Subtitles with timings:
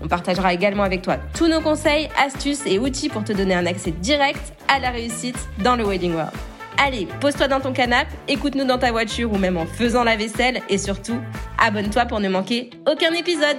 [0.00, 3.66] On partagera également avec toi tous nos conseils, astuces et outils pour te donner un
[3.66, 6.32] accès direct à la réussite dans le Wedding World.
[6.78, 10.62] Allez, pose-toi dans ton canapé, écoute-nous dans ta voiture ou même en faisant la vaisselle
[10.68, 11.20] et surtout,
[11.58, 13.56] abonne-toi pour ne manquer aucun épisode.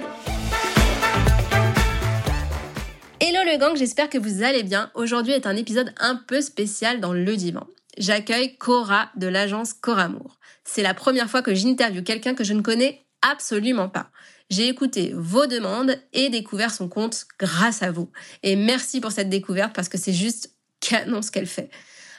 [3.20, 4.90] Hello le gang, j'espère que vous allez bien.
[4.94, 7.66] Aujourd'hui est un épisode un peu spécial dans le divan.
[7.98, 10.38] J'accueille Cora de l'agence Coramour.
[10.64, 14.06] C'est la première fois que j'interviewe quelqu'un que je ne connais absolument pas.
[14.50, 18.10] J'ai écouté vos demandes et découvert son compte grâce à vous.
[18.42, 21.70] Et merci pour cette découverte parce que c'est juste canon ce qu'elle fait.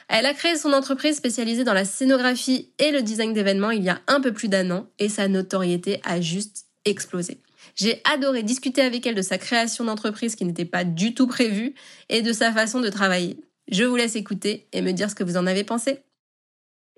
[0.08, 3.90] Elle a créé son entreprise spécialisée dans la scénographie et le design d'événements il y
[3.90, 7.38] a un peu plus d'un an et sa notoriété a juste explosé.
[7.74, 11.74] J'ai adoré discuter avec elle de sa création d'entreprise qui n'était pas du tout prévue
[12.08, 13.40] et de sa façon de travailler.
[13.70, 16.00] Je vous laisse écouter et me dire ce que vous en avez pensé.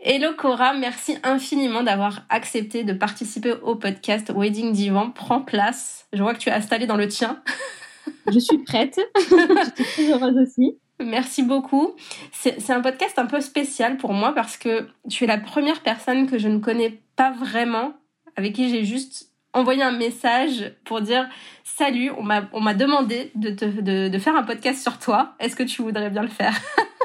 [0.06, 5.10] Hello Cora, merci infiniment d'avoir accepté de participer au podcast Wedding Divan.
[5.10, 6.06] Prends place.
[6.12, 7.42] Je vois que tu es installée dans le tien.
[8.30, 9.00] Je suis prête.
[9.16, 10.76] je suis très heureuse aussi.
[11.02, 11.94] Merci beaucoup.
[12.32, 16.26] C'est un podcast un peu spécial pour moi parce que tu es la première personne
[16.26, 17.94] que je ne connais pas vraiment,
[18.36, 21.26] avec qui j'ai juste envoyé un message pour dire
[21.64, 25.34] Salut, on m'a demandé de, de, de faire un podcast sur toi.
[25.40, 26.54] Est-ce que tu voudrais bien le faire?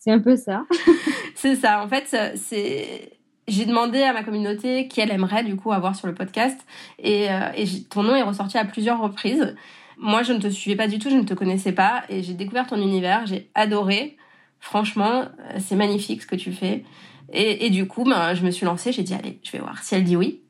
[0.00, 0.64] C'est un peu ça.
[1.34, 1.84] c'est ça.
[1.84, 6.06] En fait, c'est j'ai demandé à ma communauté qui elle aimerait du coup avoir sur
[6.06, 6.58] le podcast
[6.98, 9.54] et, euh, et ton nom est ressorti à plusieurs reprises.
[9.98, 12.34] Moi, je ne te suivais pas du tout, je ne te connaissais pas et j'ai
[12.34, 14.16] découvert ton univers, j'ai adoré.
[14.60, 16.84] Franchement, euh, c'est magnifique ce que tu fais.
[17.32, 19.82] Et, et du coup, ben, je me suis lancée, j'ai dit allez, je vais voir
[19.82, 20.42] si elle dit oui.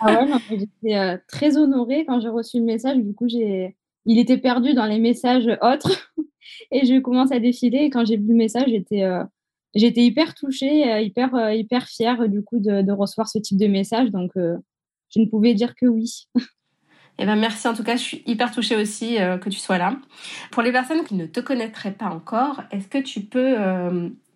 [0.00, 2.98] ah ouais, j'étais euh, très honorée quand j'ai reçu le message.
[2.98, 3.74] Du coup, j'ai,
[4.04, 6.05] il était perdu dans les messages autres
[6.70, 7.78] et je commence à défiler.
[7.78, 9.24] Et quand j'ai vu le message, j'étais, euh,
[9.74, 13.58] j'étais hyper touchée, euh, hyper, euh, hyper fière du coup de, de, recevoir ce type
[13.58, 14.10] de message.
[14.10, 16.26] Donc, je ne pouvais dire que oui.
[17.18, 19.96] Eh ben merci en tout cas, je suis hyper touchée aussi que tu sois là.
[20.50, 23.56] Pour les personnes qui ne te connaîtraient pas encore, est-ce que tu peux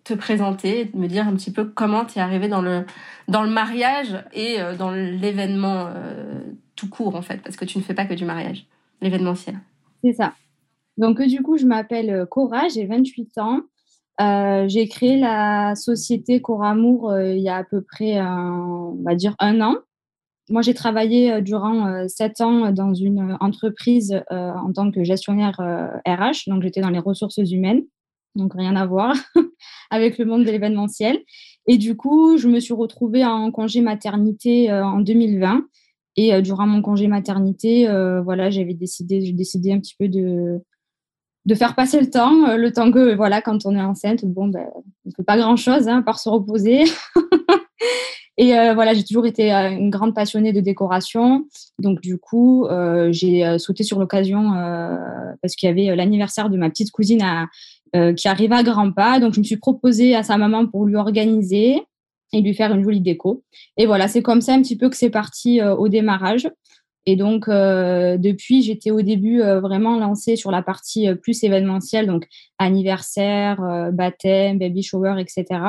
[0.03, 2.87] te présenter, me dire un petit peu comment tu es arrivée dans le,
[3.27, 5.93] dans le mariage et dans l'événement
[6.75, 8.65] tout court en fait, parce que tu ne fais pas que du mariage,
[8.99, 9.59] l'événementiel.
[10.03, 10.33] C'est ça.
[11.01, 13.61] Donc, euh, du coup, je m'appelle euh, Cora, j'ai 28 ans.
[14.21, 19.35] Euh, j'ai créé la société Coramour il y a à peu près, on va dire,
[19.39, 19.77] un an.
[20.49, 25.59] Moi, j'ai travaillé durant sept ans dans une entreprise en tant que gestionnaire
[26.05, 26.49] RH.
[26.49, 27.83] Donc, j'étais dans les ressources humaines.
[28.35, 29.15] Donc, rien à voir
[29.89, 31.17] avec le monde de l'événementiel.
[31.65, 35.63] Et du coup, je me suis retrouvée en congé maternité en 2020.
[36.17, 37.87] Et durant mon congé maternité,
[38.23, 40.61] voilà, j'avais décidé, j'ai décidé un petit peu de,
[41.45, 44.47] de faire passer le temps, euh, le temps que, voilà, quand on est enceinte, bon,
[44.47, 46.83] ben, on ne fait pas grand-chose, hein, par se reposer.
[48.37, 51.45] Et euh, voilà, j'ai toujours été euh, une grande passionnée de décoration.
[51.79, 52.67] Donc, du coup,
[53.09, 54.51] j'ai sauté sur l'occasion
[55.41, 59.19] parce qu'il y avait l'anniversaire de ma petite cousine à, qui arrivait à grands pas.
[59.19, 61.83] Donc, je me suis proposée à sa maman pour lui organiser
[62.33, 63.43] et lui faire une jolie déco.
[63.77, 66.47] Et voilà, c'est comme ça un petit peu que c'est parti au démarrage.
[67.07, 71.43] Et donc, euh, depuis, j'étais au début euh, vraiment lancée sur la partie euh, plus
[71.43, 72.27] événementielle, donc
[72.59, 75.61] anniversaire, baptême, baby shower, etc.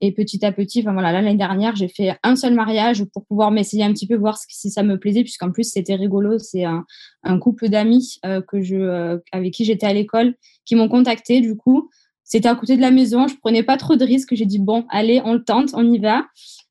[0.00, 3.84] Et petit à petit, voilà, l'année dernière, j'ai fait un seul mariage pour pouvoir m'essayer
[3.84, 6.38] un petit peu, voir si ça me plaisait, puisqu'en plus, c'était rigolo.
[6.38, 6.84] C'est un,
[7.22, 8.18] un, couple d'amis
[8.48, 10.34] que je, avec qui j'étais à l'école
[10.64, 11.40] qui m'ont contacté.
[11.40, 11.88] Du coup,
[12.24, 13.28] c'était à côté de la maison.
[13.28, 14.34] Je prenais pas trop de risques.
[14.34, 16.24] J'ai dit, bon, allez, on le tente, on y va.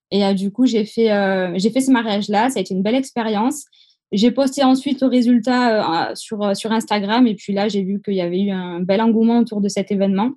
[0.10, 1.08] Et du coup, j'ai fait,
[1.56, 2.50] j'ai fait ce mariage-là.
[2.50, 3.64] Ça a été une belle expérience.
[4.12, 8.02] J'ai posté ensuite le résultat euh, sur, euh, sur Instagram et puis là, j'ai vu
[8.02, 10.32] qu'il y avait eu un bel engouement autour de cet événement.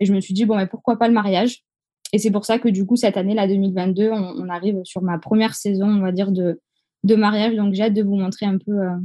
[0.00, 1.62] Et je me suis dit, bon, mais pourquoi pas le mariage?
[2.12, 5.18] Et c'est pour ça que du coup, cette année, la 2022, on, arrive sur ma
[5.18, 6.60] première saison, on va dire, de,
[7.04, 7.54] de mariage.
[7.54, 8.96] Donc, j'ai hâte de vous montrer un peu euh,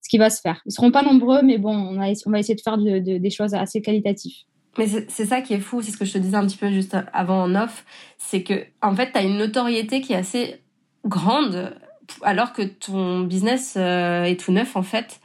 [0.00, 0.60] ce qui va se faire.
[0.64, 3.80] Ils ne seront pas nombreux, mais bon, on, va essayer de faire des choses assez
[3.80, 4.34] qualitatives.
[4.78, 6.70] Mais c'est ça qui est fou, c'est ce que je te disais un petit peu
[6.70, 7.84] juste avant en off,
[8.16, 10.62] c'est que en fait, tu as une notoriété qui est assez
[11.04, 11.74] grande
[12.22, 15.20] alors que ton business euh, est tout neuf en fait.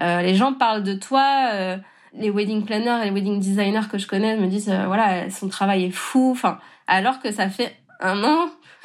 [0.00, 1.76] Euh, les gens parlent de toi, euh,
[2.14, 5.84] les wedding planners et les wedding designers que je connais me disent voilà son travail
[5.84, 6.30] est fou.
[6.32, 8.50] Enfin alors que ça fait un an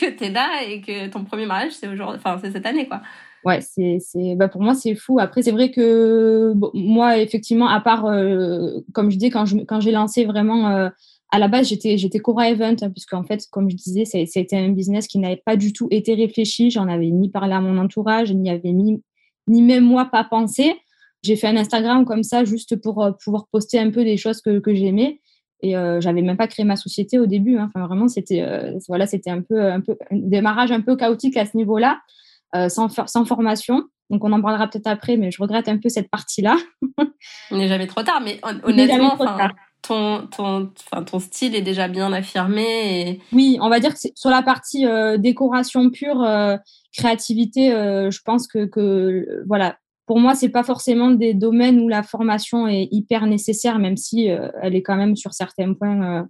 [0.00, 3.02] que t'es là et que ton premier mariage c'est aujourd'hui, enfin c'est cette année quoi.
[3.44, 5.18] Ouais, c'est, c'est, bah pour moi, c'est fou.
[5.18, 8.04] Après, c'est vrai que moi, effectivement, à part,
[8.92, 10.88] comme je dis, quand, je, quand j'ai lancé vraiment,
[11.32, 14.56] à la base, j'étais, j'étais Cora Event, hein, puisque en fait, comme je disais, c'était
[14.56, 16.70] un business qui n'avait pas du tout été réfléchi.
[16.70, 19.02] J'en avais ni parlé à mon entourage, ni avait ni,
[19.48, 20.74] ni même moi pas pensé.
[21.22, 24.40] J'ai fait un Instagram comme ça, juste pour euh, pouvoir poster un peu des choses
[24.40, 25.20] que, que j'aimais.
[25.62, 27.56] Et euh, j'avais même pas créé ma société au début.
[27.56, 27.70] Hein.
[27.72, 28.44] Enfin, vraiment, c'était
[28.88, 32.00] voilà, c'était un peu, un peu un démarrage un peu chaotique à ce niveau-là.
[32.54, 33.84] Euh, sans, sans formation.
[34.10, 36.58] Donc, on en parlera peut-être après, mais je regrette un peu cette partie-là.
[37.50, 39.16] on n'est jamais trop tard, mais honnêtement,
[39.82, 40.70] ton, ton,
[41.04, 43.20] ton style est déjà bien affirmé.
[43.32, 46.56] Oui, on va dire que sur la partie euh, décoration pure, euh,
[46.96, 49.76] créativité, je pense que, que voilà,
[50.06, 54.26] pour moi, c'est pas forcément des domaines où la formation est hyper nécessaire, même si
[54.26, 56.26] elle est quand même sur certains points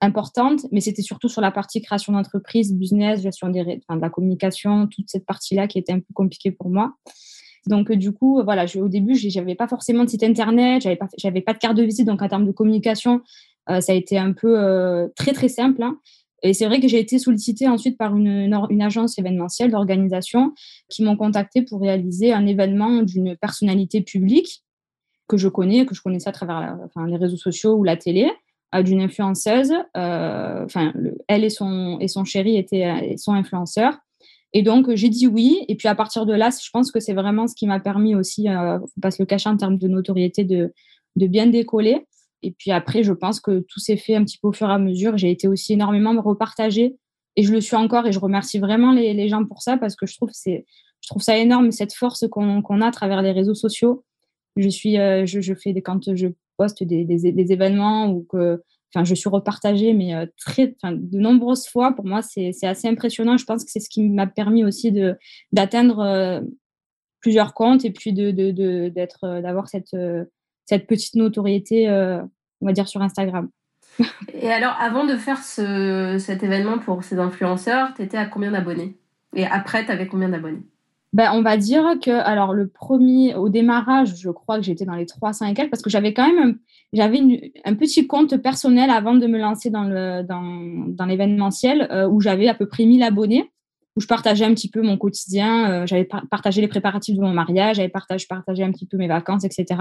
[0.00, 4.10] importante, mais c'était surtout sur la partie création d'entreprise, business, gestion des, enfin, de la
[4.10, 6.94] communication, toute cette partie-là qui était un peu compliquée pour moi.
[7.66, 10.96] Donc, euh, du coup, voilà, je, au début, j'avais pas forcément de site internet, j'avais
[10.96, 13.22] pas, pas de carte de visite, donc en termes de communication,
[13.68, 15.82] euh, ça a été un peu euh, très très simple.
[15.82, 15.98] Hein.
[16.42, 20.54] Et c'est vrai que j'ai été sollicitée ensuite par une, agence événementielle d'organisation
[20.88, 24.62] qui m'ont contacté pour réaliser un événement d'une personnalité publique
[25.28, 28.30] que je connais, que je connaissais à travers les réseaux sociaux ou la télé
[28.82, 29.72] d'une influenceuse.
[29.96, 30.94] Euh, enfin,
[31.28, 33.98] elle et son, et son chéri étaient, sont influenceurs.
[34.52, 35.64] Et donc, j'ai dit oui.
[35.68, 38.14] Et puis, à partir de là, je pense que c'est vraiment ce qui m'a permis
[38.14, 40.72] aussi, euh, faut pas se le cacher en termes de notoriété, de,
[41.16, 42.06] bien décoller.
[42.42, 44.72] Et puis après, je pense que tout s'est fait un petit peu au fur et
[44.72, 45.18] à mesure.
[45.18, 46.96] J'ai été aussi énormément repartagée
[47.36, 50.06] et je le suis encore et je remercie vraiment les, gens pour ça parce que
[50.06, 50.64] je trouve, c'est,
[51.02, 54.04] je trouve ça énorme, cette force qu'on, a à travers les réseaux sociaux.
[54.56, 58.62] Je suis, euh, je, fais quand je poste des, événements ou que
[58.94, 61.92] enfin, je suis repartagée, mais euh, très, de nombreuses fois.
[61.92, 63.36] Pour moi, c'est assez impressionnant.
[63.36, 64.92] Je pense que c'est ce qui m'a permis aussi
[65.52, 66.40] d'atteindre euh,
[67.20, 68.30] plusieurs comptes et puis de,
[68.88, 69.96] d'être, euh, d'avoir cette,
[70.66, 73.48] cette petite notoriété, on va dire, sur Instagram.
[74.32, 78.52] et alors, avant de faire ce, cet événement pour ces influenceurs, tu étais à combien
[78.52, 78.96] d'abonnés?
[79.34, 80.62] Et après, tu avais combien d'abonnés?
[81.12, 84.94] Ben, on va dire que, alors, le premier, au démarrage, je crois que j'étais dans
[84.94, 86.58] les 300 et quelques parce que j'avais quand même,
[86.92, 92.20] j'avais un petit compte personnel avant de me lancer dans le, dans, l'événementiel euh, où
[92.20, 93.50] j'avais à peu près 1000 abonnés,
[93.96, 97.32] où je partageais un petit peu mon quotidien, euh, j'avais partagé les préparatifs de mon
[97.32, 99.80] mariage, j'avais partagé, partagé un petit peu mes vacances, etc.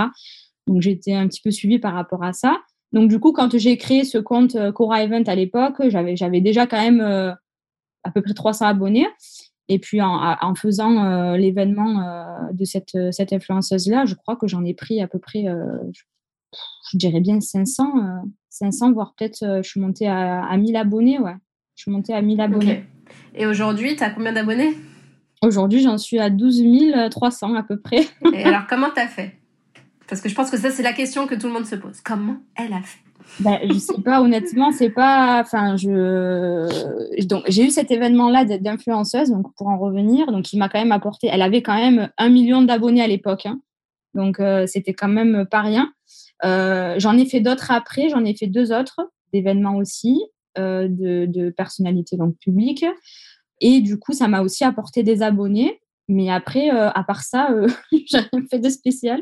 [0.68, 2.60] Donc, j'étais un petit peu suivie par rapport à ça.
[2.94, 6.42] Donc, du coup, quand j'ai créé ce compte euh, Cora Event à l'époque, j'avais, j'avais
[6.42, 9.08] déjà quand même à peu près 300 abonnés.
[9.72, 15.00] Et puis en, faisant l'événement de cette, cette influenceuse-là, je crois que j'en ai pris
[15.00, 15.46] à peu près,
[16.98, 21.20] dirais bien 500, 500 voire peut-être, je suis montée à, à, 1000 abonnés.
[21.20, 21.36] Ouais.
[21.76, 22.84] Je suis montée à 1000 abonnés.
[23.36, 24.76] Et aujourd'hui, tu as combien d'abonnés?
[25.42, 26.64] Aujourd'hui, j'en suis à 12
[27.10, 28.06] 300 à peu près.
[28.34, 29.36] Et alors, comment tu as fait?
[30.08, 32.02] Parce que je pense que ça, c'est la question que tout le monde se pose.
[32.04, 33.00] Comment elle a fait?
[33.40, 35.40] Ben, je sais pas, honnêtement, c'est pas.
[35.42, 37.24] Enfin, je.
[37.26, 40.92] Donc, j'ai eu cet événement-là d'influenceuse, donc pour en revenir, donc il m'a quand même
[40.92, 41.30] apporté.
[41.32, 43.60] Elle avait quand même un million d'abonnés à l'époque, hein.
[44.16, 45.94] donc euh, c'était quand même pas rien.
[46.44, 50.22] Euh, j'en ai fait d'autres après, j'en ai fait deux autres d'événements aussi,
[50.58, 52.86] euh, de, de, personnalités donc publiques,
[53.62, 55.82] et du coup, ça m'a aussi apporté des abonnés.
[56.08, 57.54] Mais après, à part ça,
[57.92, 59.22] j'ai rien fait de spécial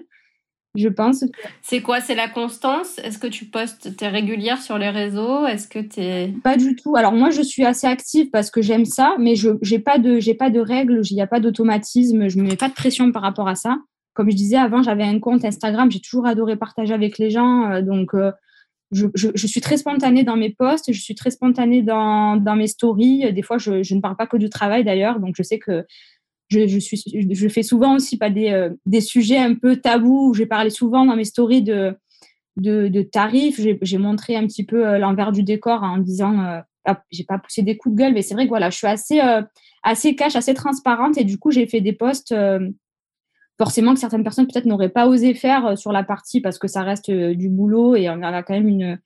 [0.78, 1.26] je pense.
[1.62, 2.00] C'est quoi?
[2.00, 3.00] C'est la constance?
[3.00, 5.46] Est-ce que tu postes, tu es régulière sur les réseaux?
[5.46, 6.34] Est-ce que tu es...
[6.44, 6.96] Pas du tout.
[6.96, 10.34] Alors moi, je suis assez active parce que j'aime ça, mais je n'ai pas, de,
[10.34, 13.12] pas de règles, il n'y a pas d'automatisme, je ne me mets pas de pression
[13.12, 13.78] par rapport à ça.
[14.18, 17.72] Comme je disais avant, j'avais un compte Instagram, j'ai toujours adoré partager avec les gens,
[17.72, 18.16] euh, donc...
[18.16, 18.32] Euh,
[18.92, 23.34] je, suis très spontanée dans mes posts, je suis très spontanée dans, mes stories.
[23.34, 25.86] Des fois, je, ne parle pas que du travail d'ailleurs, donc je sais que
[26.50, 27.04] je, suis,
[27.50, 30.34] fais souvent aussi pas des, euh, sujets un peu tabous.
[30.34, 33.60] J'ai parlé souvent dans mes stories de, tarifs.
[33.82, 37.64] J'ai montré un petit peu l'envers du décor en disant, euh, ah, j'ai pas poussé
[37.64, 39.20] des coups de gueule, mais c'est vrai que voilà, je suis assez,
[39.84, 41.18] assez cash, assez transparente.
[41.18, 42.34] Et du coup, j'ai fait des posts
[43.58, 46.84] forcément que certaines personnes peut-être n'auraient pas osé faire sur la partie parce que ça
[46.84, 49.00] reste du boulot et on a quand même une,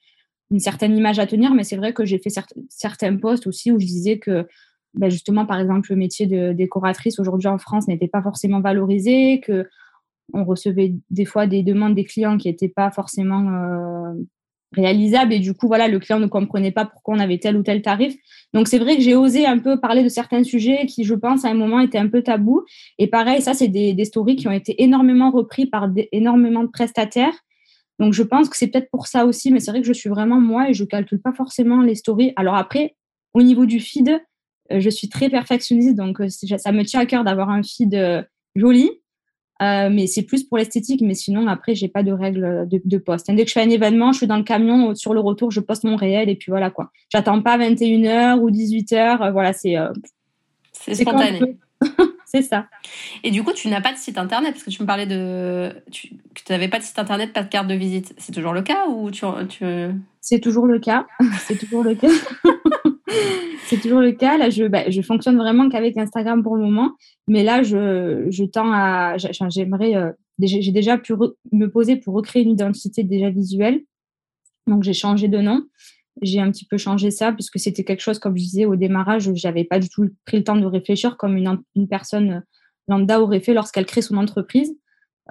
[0.60, 1.54] certaine image à tenir.
[1.54, 2.32] Mais c'est vrai que j'ai fait
[2.70, 4.48] certains posts aussi où je disais que
[4.94, 9.40] ben justement, par exemple, le métier de décoratrice aujourd'hui en France n'était pas forcément valorisé,
[9.40, 9.70] que
[10.34, 14.14] on recevait des fois des demandes des clients qui n'étaient pas forcément euh,
[14.76, 17.64] réalisables et du coup, voilà, le client ne comprenait pas pourquoi on avait tel ou
[17.64, 18.16] tel tarif.
[18.54, 21.46] Donc, c'est vrai que j'ai osé un peu parler de certains sujets qui, je pense,
[21.46, 22.64] à un moment étaient un peu tabous.
[22.98, 26.70] Et pareil, ça, c'est des, des stories qui ont été énormément repris par énormément de
[26.70, 27.34] prestataires.
[28.00, 30.10] Donc, je pense que c'est peut-être pour ça aussi, mais c'est vrai que je suis
[30.10, 32.34] vraiment moi et je calcule pas forcément les stories.
[32.36, 32.96] Alors après,
[33.34, 34.20] au niveau du feed,
[34.72, 37.94] euh, je suis très perfectionniste, donc euh, ça me tient à cœur d'avoir un feed
[39.62, 41.02] euh, mais c'est plus pour l'esthétique.
[41.02, 43.30] Mais sinon, après, j'ai pas de règles de, de poste.
[43.32, 44.96] Dès que je fais un événement, je suis dans le camion.
[44.96, 46.92] Sur le retour, je poste mon réel et puis voilà quoi.
[47.10, 49.32] J'attends pas 21h ou 18h.
[49.32, 49.76] voilà, c'est.
[50.74, 51.58] c'est spontané.
[52.26, 52.68] c'est ça.
[53.24, 55.74] Et du coup, tu n'as pas de site internet parce que tu me parlais de.
[55.92, 56.18] Tu
[56.50, 58.14] n'avais pas de site internet, pas de carte de visite.
[58.18, 59.26] C'est toujours le cas ou tu.
[59.50, 59.66] tu...
[60.22, 61.08] C'est toujours le cas.
[61.40, 62.08] c'est toujours le cas.
[63.66, 64.38] c'est toujours le cas.
[64.38, 66.94] Là, je, bah, je fonctionne vraiment qu'avec Instagram pour le moment.
[67.28, 69.18] Mais là, je, tends à.
[69.18, 69.96] J'aimerais.
[69.96, 71.14] Euh, j'ai déjà pu
[71.52, 73.82] me poser pour recréer une identité déjà visuelle.
[74.68, 75.64] Donc, j'ai changé de nom
[76.22, 79.30] j'ai un petit peu changé ça puisque c'était quelque chose, comme je disais au démarrage,
[79.36, 82.44] j'avais pas du tout pris le temps de réfléchir comme une, une personne
[82.88, 84.76] lambda aurait fait lorsqu'elle crée son entreprise.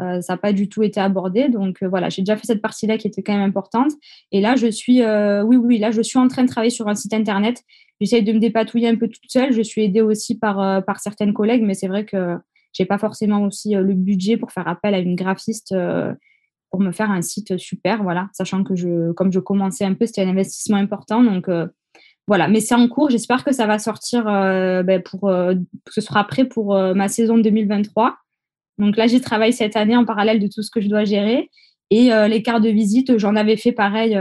[0.01, 1.49] Euh, ça n'a pas du tout été abordé.
[1.49, 3.93] Donc euh, voilà, j'ai déjà fait cette partie-là qui était quand même importante.
[4.33, 6.89] Et là, je suis, euh, oui, oui, là, je suis en train de travailler sur
[6.89, 7.63] un site internet.
[8.01, 9.53] J'essaie de me dépatouiller un peu toute seule.
[9.53, 12.37] Je suis aidée aussi par, certaines collègues, mais c'est vrai que
[12.73, 15.75] j'ai pas forcément aussi le budget pour faire appel à une graphiste
[16.71, 20.07] pour me faire un site super, voilà, sachant que je, comme je commençais un peu,
[20.07, 21.51] c'était un investissement important, donc
[22.27, 22.49] voilà.
[22.49, 26.47] Mais c'est en cours, j'espère que ça va sortir, ben, pour que ce sera prêt
[26.47, 28.17] pour ma saison 2023.
[28.81, 31.51] Donc là, j'y travaille cette année en parallèle de tout ce que je dois gérer.
[31.91, 34.17] Et les cartes de visite, j'en avais fait pareil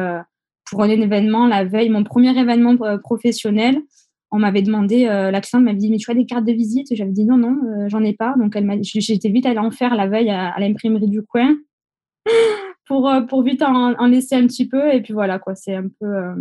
[0.69, 3.79] pour un événement la veille, mon premier événement professionnel.
[4.31, 6.87] On m'avait demandé, la cliente m'avait dit, mais tu as des cartes de visite?
[6.91, 8.33] J'avais dit non, non, j'en ai pas.
[8.39, 11.55] Donc elle j'étais vite allée en faire la veille à l'imprimerie du coin
[12.89, 14.93] pour, euh, pour vite en, laisser un petit peu.
[14.93, 16.05] Et puis voilà, quoi, c'est un peu.
[16.05, 16.35] Euh,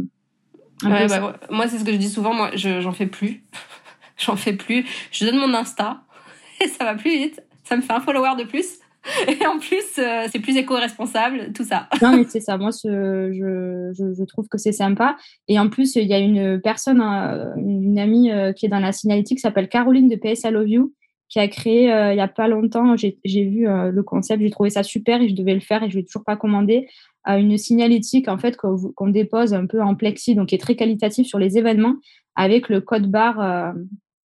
[0.82, 2.34] bah, moi, c'est ce que je dis souvent.
[2.34, 3.44] Moi, j'en fais plus.
[4.18, 4.84] j'en fais plus.
[5.12, 6.02] Je donne mon Insta
[6.60, 7.42] et ça va plus vite.
[7.68, 8.78] Ça me fait un follower de plus.
[9.28, 11.88] Et en plus, euh, c'est plus éco-responsable, tout ça.
[12.02, 12.58] non, mais c'est ça.
[12.58, 15.16] Moi, je, je, je, trouve que c'est sympa.
[15.46, 19.38] Et en plus, il y a une personne, une amie qui est dans la signalétique
[19.38, 20.92] qui s'appelle Caroline de PS I Love You,
[21.28, 22.96] qui a créé euh, il n'y a pas longtemps.
[22.96, 25.90] J'ai vu euh, le concept, j'ai trouvé ça super et je devais le faire et
[25.90, 26.88] je ne l'ai toujours pas commandé.
[27.28, 30.76] Euh, une signalétique en fait qu'on dépose un peu en plexi, donc qui est très
[30.76, 31.96] qualitatif sur les événements
[32.34, 33.74] avec le code barre.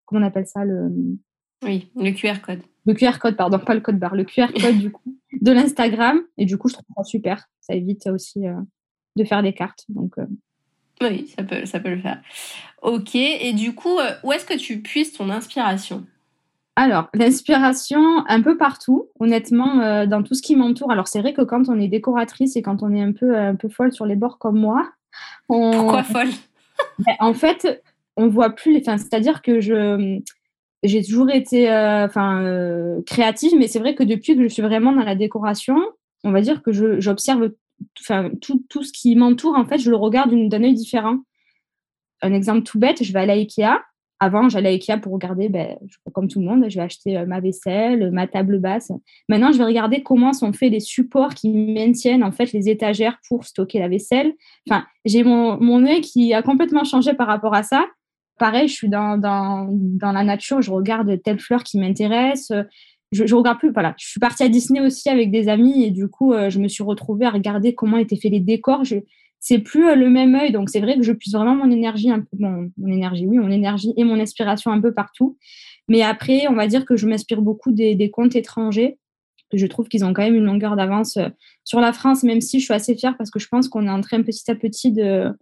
[0.06, 0.90] comment on appelle ça le
[1.64, 2.62] Oui, le QR code.
[2.86, 6.20] Le QR code, pardon, pas le code barre, le QR code du coup de l'Instagram.
[6.38, 7.48] Et du coup, je trouve ça super.
[7.62, 8.44] Ça évite aussi
[9.16, 9.86] de faire des cartes.
[9.90, 10.16] Donc
[11.02, 12.22] oui, ça peut, ça peut le faire.
[12.82, 16.06] Ok, et du coup, où est-ce que tu puisses ton inspiration?
[16.76, 20.92] Alors, l'inspiration, un peu partout, honnêtement, euh, dans tout ce qui m'entoure.
[20.92, 23.56] Alors, c'est vrai que quand on est décoratrice et quand on est un peu, un
[23.56, 24.90] peu folle sur les bords comme moi.
[25.50, 25.72] On...
[25.72, 26.30] Pourquoi folle?
[27.00, 27.84] Ben, En fait,
[28.18, 28.78] on voit plus.
[28.78, 30.20] Enfin, c'est-à-dire que je.
[30.84, 34.62] J'ai toujours été euh, enfin, euh, créative, mais c'est vrai que depuis que je suis
[34.62, 35.78] vraiment dans la décoration,
[36.24, 37.52] on va dire que j'observe
[38.42, 41.20] tout, tout ce qui m'entoure, en fait, je le regarde d'un œil différent.
[42.22, 43.82] Un exemple tout bête, je vais aller à Ikea,
[44.24, 45.78] avant, j'allais à Ikea pour regarder, ben,
[46.14, 48.92] comme tout le monde, je vais acheter euh, ma vaisselle, ma table basse.
[49.28, 53.18] Maintenant, je vais regarder comment sont faits les supports qui maintiennent en fait les étagères
[53.28, 54.34] pour stocker la vaisselle.
[54.70, 57.86] Enfin, j'ai mon, mon œil qui a complètement changé par rapport à ça.
[58.40, 59.20] Pareil, je suis dans,
[60.02, 62.52] la nature, je regarde telle fleur qui m'intéresse.
[63.12, 63.72] Je, je regarde plus.
[63.72, 66.60] Voilà, je suis partie à Disney aussi avec des amis et du coup, euh, je
[66.60, 68.84] me suis retrouvée à regarder comment étaient faits les décors.
[68.84, 68.98] Je,
[69.40, 70.52] c'est plus euh, le même œil.
[70.52, 73.52] Donc, c'est vrai que je puise vraiment mon énergie, un peu, mon, énergie, oui, mon
[73.52, 75.38] énergie et mon inspiration un peu partout.
[75.88, 78.98] Mais après, on va dire que je m'inspire beaucoup des, contes étrangers.
[79.54, 81.30] Je trouve qu'ils ont quand même une longueur d'avance euh,
[81.64, 83.92] sur la France, même si je suis assez fière parce que je pense qu'on est
[83.92, 85.36] en train petit à petit de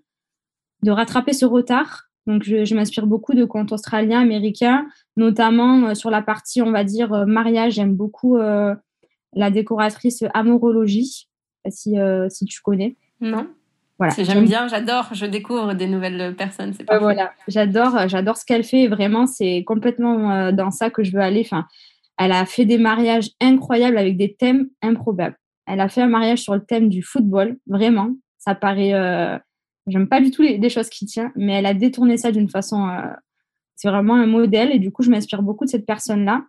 [0.86, 2.11] rattraper ce retard.
[2.27, 4.85] Donc, je, m'inspire beaucoup de contes australiens, américains,
[5.17, 7.73] notamment euh, sur la partie, on va dire, mariage.
[7.73, 11.27] J'aime beaucoup la décoratrice Amorologie,
[11.69, 11.95] si,
[12.29, 12.95] si tu connais.
[13.21, 13.47] Non.
[14.17, 16.73] J'aime bien, j'adore, je découvre des nouvelles personnes.
[16.73, 18.87] C'est voilà, j'adore, j'adore ce qu'elle fait.
[18.87, 21.41] Vraiment, c'est complètement euh, dans ça que je veux aller.
[21.45, 21.65] Enfin,
[22.17, 25.37] elle a fait des mariages incroyables avec des thèmes improbables.
[25.67, 28.11] Elle a fait un mariage sur le thème du football, vraiment.
[28.37, 29.37] Ça paraît, euh,
[29.91, 32.88] j'aime pas du tout les, choses qui tient, mais elle a détourné ça d'une façon.
[32.88, 33.12] Euh,
[33.75, 36.45] c'est vraiment un modèle et du coup, je m'inspire beaucoup de cette personne-là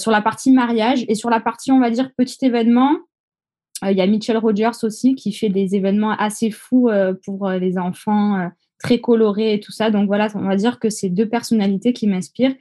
[0.00, 2.96] sur la partie mariage et sur la partie, on va dire, petit événement
[3.84, 7.48] euh, il y a Mitchell Rogers aussi qui fait des événements assez fous euh, pour
[7.50, 9.90] les enfants, très colorés et tout ça.
[9.90, 12.54] Donc voilà, on va dire que c'est deux personnalités qui m'inspirent.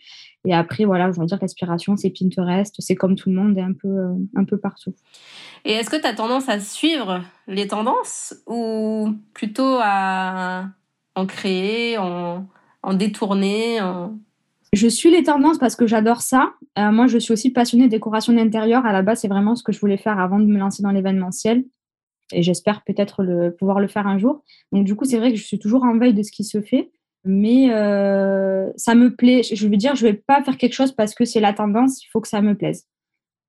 [0.45, 3.73] Et après, voilà, je veux dire l'inspiration, c'est Pinterest, c'est comme tout le monde, un
[3.73, 3.97] peu,
[4.35, 4.93] un peu partout.
[5.65, 10.65] Et est-ce que tu as tendance à suivre les tendances ou plutôt à
[11.15, 12.47] en créer, en,
[12.83, 14.17] en détourner en
[14.73, 16.53] je suis les tendances parce que j'adore ça.
[16.77, 18.85] Euh, moi, je suis aussi passionnée de décoration d'intérieur.
[18.85, 20.91] À la base, c'est vraiment ce que je voulais faire avant de me lancer dans
[20.91, 21.63] l'événementiel.
[22.33, 23.23] Et j'espère peut-être
[23.57, 24.43] pouvoir le faire un jour.
[24.71, 26.61] Donc, du coup, c'est vrai que je suis toujours en veille de ce qui se
[26.61, 26.91] fait.
[27.23, 29.41] Mais euh, ça me plaît.
[29.43, 32.03] Je veux dire, je vais pas faire quelque chose parce que c'est la tendance.
[32.03, 32.85] Il faut que ça me plaise.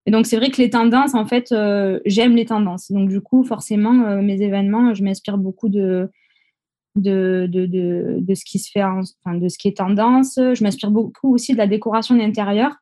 [0.07, 1.55] Et donc, c'est vrai que les tendances, en fait,
[2.07, 2.91] j'aime les tendances.
[2.91, 6.09] Donc, du coup, forcément, mes événements, je m'inspire beaucoup de,
[6.97, 10.35] de, de, de, de, ce qui se fait, enfin, de ce qui est tendance.
[10.37, 12.75] Je m'inspire beaucoup aussi de la décoration d'intérieur.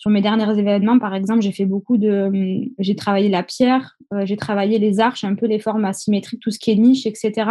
[0.00, 2.32] Sur mes derniers événements, par exemple, j'ai fait beaucoup de,
[2.78, 6.50] j'ai travaillé la pierre, euh, j'ai travaillé les arches, un peu les formes asymétriques, tout
[6.50, 7.50] ce qui est niche, etc.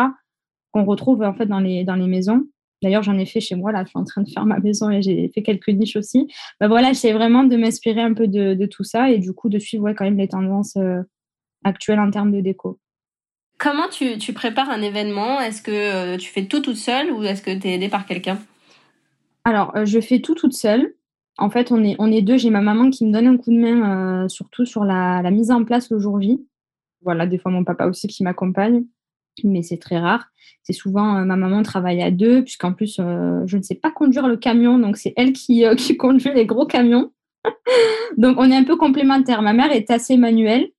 [0.71, 2.47] qu'on retrouve en fait dans les dans les maisons.
[2.81, 3.71] D'ailleurs, j'en ai fait chez moi.
[3.71, 6.27] Là, je suis en train de faire ma maison et j'ai fait quelques niches aussi.
[6.59, 9.49] Ben voilà, j'essaie vraiment de m'inspirer un peu de, de, tout ça et du coup
[9.49, 11.03] de suivre ouais, quand même les tendances euh,
[11.63, 12.79] actuelles en termes de déco.
[13.59, 15.39] Comment tu, tu prépares un événement?
[15.39, 18.07] Est-ce que euh, tu fais tout toute seule ou est-ce que tu es aidée par
[18.07, 18.39] quelqu'un?
[19.43, 20.95] Alors, euh, je fais tout toute seule.
[21.39, 22.37] En fait, on est, on est deux.
[22.37, 25.51] J'ai ma maman qui me donne un coup de main, euh, surtout sur la, mise
[25.51, 26.45] en place le jour J.
[27.01, 28.83] Voilà, des fois mon papa aussi qui m'accompagne,
[29.43, 30.27] mais c'est très rare.
[30.63, 34.35] C'est souvent ma maman travaille à deux, puisqu'en plus, je ne sais pas conduire le
[34.35, 37.11] camion, donc c'est elle qui, qui conduit les gros camions.
[38.17, 39.41] donc on est un peu complémentaires.
[39.41, 40.69] Ma mère est assez manuelle,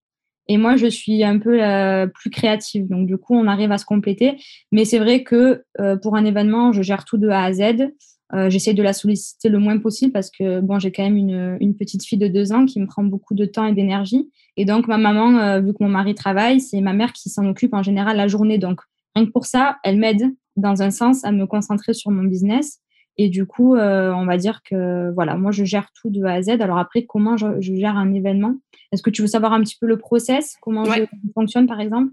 [0.50, 2.88] et moi, je suis un peu euh, plus créative.
[2.88, 4.36] Donc, du coup, on arrive à se compléter.
[4.72, 7.92] Mais c'est vrai que euh, pour un événement, je gère tout de A à Z.
[8.32, 11.56] Euh, J'essaie de la solliciter le moins possible parce que bon, j'ai quand même une,
[11.60, 14.30] une, petite fille de deux ans qui me prend beaucoup de temps et d'énergie.
[14.56, 17.46] Et donc, ma maman, euh, vu que mon mari travaille, c'est ma mère qui s'en
[17.46, 18.58] occupe en général la journée.
[18.58, 18.80] Donc,
[19.14, 20.22] rien que pour ça, elle m'aide
[20.56, 22.80] dans un sens à me concentrer sur mon business.
[23.16, 26.34] Et du coup, euh, on va dire que voilà, moi je gère tout de A
[26.34, 26.60] à Z.
[26.60, 28.54] Alors après, comment je, je gère un événement?
[28.92, 30.56] Est-ce que tu veux savoir un petit peu le process?
[30.62, 31.02] Comment je
[31.34, 32.12] fonctionne par exemple?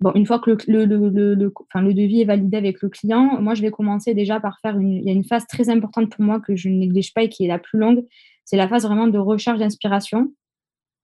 [0.00, 3.40] Bon, une fois que le, le, le, enfin, le devis est validé avec le client,
[3.40, 4.92] moi je vais commencer déjà par faire une.
[4.92, 7.28] Il y a une phase très importante pour moi que je ne néglige pas et
[7.28, 8.06] qui est la plus longue.
[8.44, 10.32] C'est la phase vraiment de recherche d'inspiration.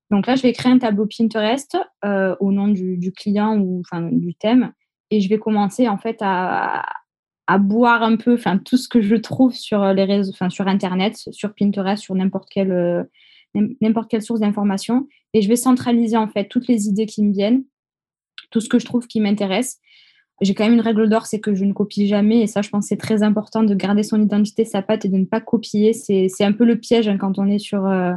[0.09, 3.81] Donc là, je vais créer un tableau Pinterest euh, au nom du, du client ou
[3.81, 4.71] enfin, du thème
[5.11, 6.83] et je vais commencer en fait à,
[7.47, 10.67] à boire un peu, enfin tout ce que je trouve sur les réseaux, enfin sur
[10.67, 13.03] internet, sur Pinterest, sur n'importe quelle euh,
[13.81, 17.31] n'importe quelle source d'information, et je vais centraliser en fait toutes les idées qui me
[17.31, 17.63] viennent,
[18.49, 19.79] tout ce que je trouve qui m'intéresse.
[20.41, 22.69] J'ai quand même une règle d'or, c'est que je ne copie jamais, et ça, je
[22.69, 25.93] pense, c'est très important de garder son identité, sa patte, et de ne pas copier.
[25.93, 28.13] C'est un peu le piège hein, quand on est sur euh,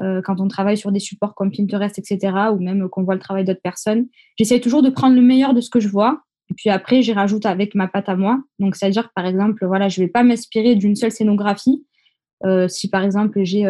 [0.00, 3.20] euh, quand on travaille sur des supports comme Pinterest, etc., ou même qu'on voit le
[3.20, 4.06] travail d'autres personnes.
[4.36, 7.12] J'essaie toujours de prendre le meilleur de ce que je vois, et puis après, j'y
[7.12, 8.40] rajoute avec ma pâte à moi.
[8.58, 11.84] Donc, c'est-à-dire que par exemple, voilà, je ne vais pas m'inspirer d'une seule scénographie.
[12.44, 13.64] Euh, si par exemple, j'ai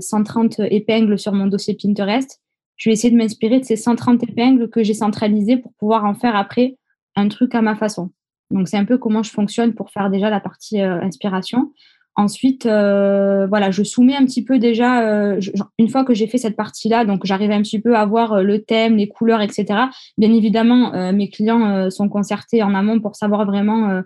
[0.00, 2.40] 130 euh, épingles sur mon dossier Pinterest,
[2.76, 6.14] je vais essayer de m'inspirer de ces 130 épingles que j'ai centralisées pour pouvoir en
[6.14, 6.76] faire après
[7.16, 8.10] un truc à ma façon.
[8.50, 11.72] Donc, c'est un peu comment je fonctionne pour faire déjà la partie euh, inspiration.
[12.16, 15.40] Ensuite, euh, voilà, je soumets un petit peu déjà, euh,
[15.78, 18.62] une fois que j'ai fait cette partie-là, donc j'arrive un petit peu à voir le
[18.62, 19.66] thème, les couleurs, etc.
[20.16, 24.00] Bien évidemment, mes clients sont concertés en amont pour savoir vraiment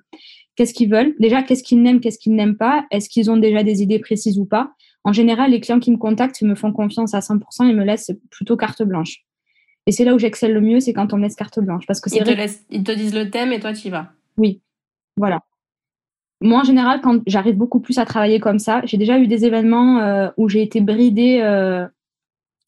[0.56, 1.14] qu'est-ce qu'ils veulent.
[1.20, 4.38] Déjà, qu'est-ce qu'ils n'aiment, qu'est-ce qu'ils n'aiment pas, est-ce qu'ils ont déjà des idées précises
[4.38, 4.72] ou pas?
[5.08, 8.12] En général, les clients qui me contactent me font confiance à 100% et me laissent
[8.28, 9.24] plutôt carte blanche.
[9.86, 11.86] Et c'est là où j'excelle le mieux, c'est quand on me laisse carte blanche.
[11.86, 14.10] Parce que ils, te ils te disent le thème et toi, tu y vas.
[14.36, 14.60] Oui,
[15.16, 15.40] voilà.
[16.42, 19.46] Moi, en général, quand j'arrive beaucoup plus à travailler comme ça, j'ai déjà eu des
[19.46, 21.86] événements euh, où j'ai été bridée euh,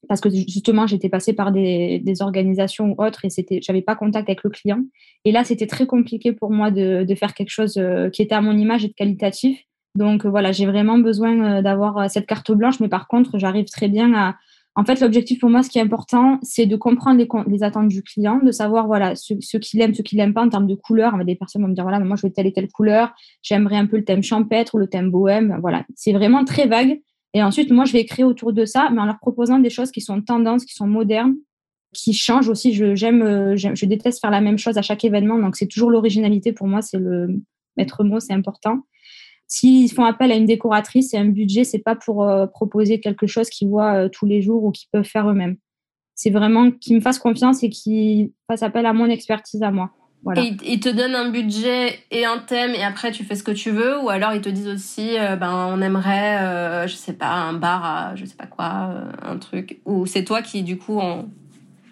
[0.08, 3.96] parce que justement, j'étais passée par des, des, organisations ou autres et c'était, j'avais pas
[3.96, 4.80] contact avec le client.
[5.26, 8.34] Et là, c'était très compliqué pour moi de, de faire quelque chose euh, qui était
[8.34, 9.62] à mon image et de qualitatif.
[9.94, 13.66] Donc voilà, j'ai vraiment besoin euh, d'avoir euh, cette carte blanche, mais par contre, j'arrive
[13.66, 14.36] très bien à,
[14.76, 18.02] en fait, l'objectif pour moi, ce qui est important, c'est de comprendre les, attentes du
[18.02, 21.22] client, de savoir voilà ce, qu'il aime, ce qu'il n'aime pas en termes de couleurs.
[21.24, 23.86] Des personnes vont me dire voilà, moi je veux telle et telle couleur, j'aimerais un
[23.86, 25.58] peu le thème champêtre ou le thème bohème.
[25.60, 27.00] Voilà, c'est vraiment très vague.
[27.34, 29.90] Et ensuite, moi, je vais créer autour de ça, mais en leur proposant des choses
[29.90, 31.34] qui sont tendances, qui sont modernes,
[31.92, 32.72] qui changent aussi.
[32.72, 36.68] Je je déteste faire la même chose à chaque événement, donc c'est toujours l'originalité pour
[36.68, 37.40] moi, c'est le
[37.76, 38.84] maître mot, c'est important.
[39.52, 43.26] S'ils font appel à une décoratrice et un budget, c'est pas pour euh, proposer quelque
[43.26, 45.56] chose qu'ils voient euh, tous les jours ou qu'ils peuvent faire eux-mêmes.
[46.14, 49.90] C'est vraiment qu'ils me fassent confiance et qu'ils fassent appel à mon expertise à moi.
[50.22, 50.42] Voilà.
[50.42, 53.52] Et ils te donnent un budget et un thème et après tu fais ce que
[53.52, 57.14] tu veux ou alors ils te disent aussi euh, ben on aimerait euh, je sais
[57.14, 60.62] pas un bar à je sais pas quoi euh, un truc ou c'est toi qui
[60.62, 61.30] du coup en,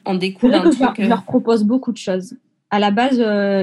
[0.04, 0.74] en découle un truc.
[0.74, 2.36] Je leur, je leur, propose beaucoup de choses.
[2.70, 3.18] À la base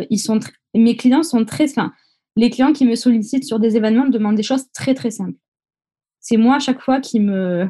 [0.10, 0.40] ils sont
[0.74, 1.94] mes clients sont très enfin,
[2.36, 5.38] les clients qui me sollicitent sur des événements me demandent des choses très très simples.
[6.20, 7.68] C'est moi à chaque fois qui me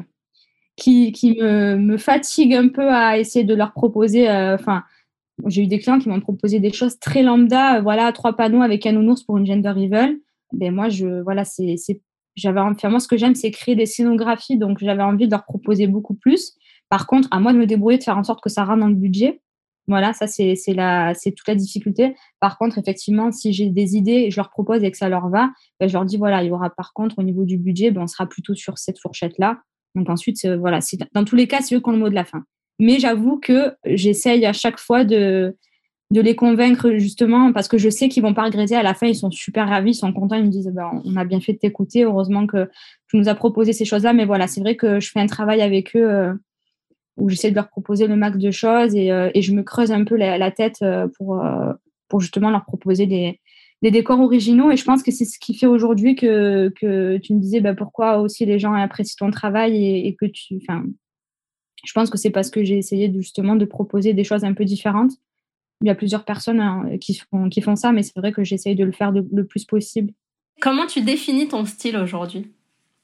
[0.76, 4.28] qui, qui me, fatigue un peu à essayer de leur proposer.
[4.28, 4.82] Euh, enfin,
[5.46, 7.78] j'ai eu des clients qui m'ont proposé des choses très lambda.
[7.78, 10.18] Euh, voilà, trois panneaux avec un nounours pour une gender reveal.
[10.52, 11.76] Ben moi, je voilà, c'est
[12.36, 15.44] j'avais enfin, moi ce que j'aime c'est créer des scénographies donc j'avais envie de leur
[15.44, 16.54] proposer beaucoup plus
[16.90, 18.88] par contre à moi de me débrouiller de faire en sorte que ça rentre dans
[18.88, 19.40] le budget
[19.88, 22.14] voilà, ça c'est la c'est toute la difficulté.
[22.40, 25.50] Par contre, effectivement, si j'ai des idées je leur propose et que ça leur va,
[25.80, 28.02] ben, je leur dis voilà, il y aura par contre au niveau du budget, ben,
[28.02, 29.58] on sera plutôt sur cette fourchette là.
[29.94, 32.14] Donc ensuite, voilà, c'est dans tous les cas, c'est eux qui ont le mot de
[32.14, 32.44] la fin.
[32.78, 35.56] Mais j'avoue que j'essaye à chaque fois de,
[36.12, 39.06] de les convaincre justement parce que je sais qu'ils vont pas regretter à la fin
[39.06, 41.54] ils sont super ravis ils sont contents ils me disent bah, on a bien fait
[41.54, 42.70] de t'écouter heureusement que
[43.08, 45.26] tu nous as proposé ces choses là mais voilà c'est vrai que je fais un
[45.26, 46.32] travail avec eux euh,
[47.16, 49.92] où j'essaie de leur proposer le max de choses et, euh, et je me creuse
[49.92, 51.42] un peu la, tête euh, pour
[52.08, 53.40] pour justement leur proposer des,
[53.82, 54.70] des décors originaux.
[54.70, 57.74] Et je pense que c'est ce qui fait aujourd'hui que, que tu me disais bah,
[57.74, 60.84] pourquoi aussi les gens apprécient ton travail et, et que tu enfin
[61.84, 64.64] je pense que c'est parce que j'ai essayé justement de proposer des choses un peu
[64.64, 65.12] différentes.
[65.82, 68.42] Il y a plusieurs personnes hein, qui, font, qui font ça, mais c'est vrai que
[68.42, 70.12] j'essaye de le faire le plus possible.
[70.60, 72.50] Comment tu définis ton style aujourd'hui?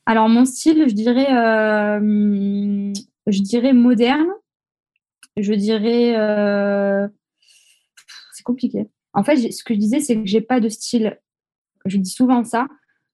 [0.07, 2.93] Alors, mon style, je dirais, euh,
[3.27, 4.29] je dirais moderne.
[5.37, 6.17] Je dirais.
[6.17, 7.09] Euh,
[8.35, 8.89] c'est compliqué.
[9.15, 11.19] En fait, ce que je disais, c'est que j'ai pas de style.
[11.85, 12.67] Je dis souvent ça.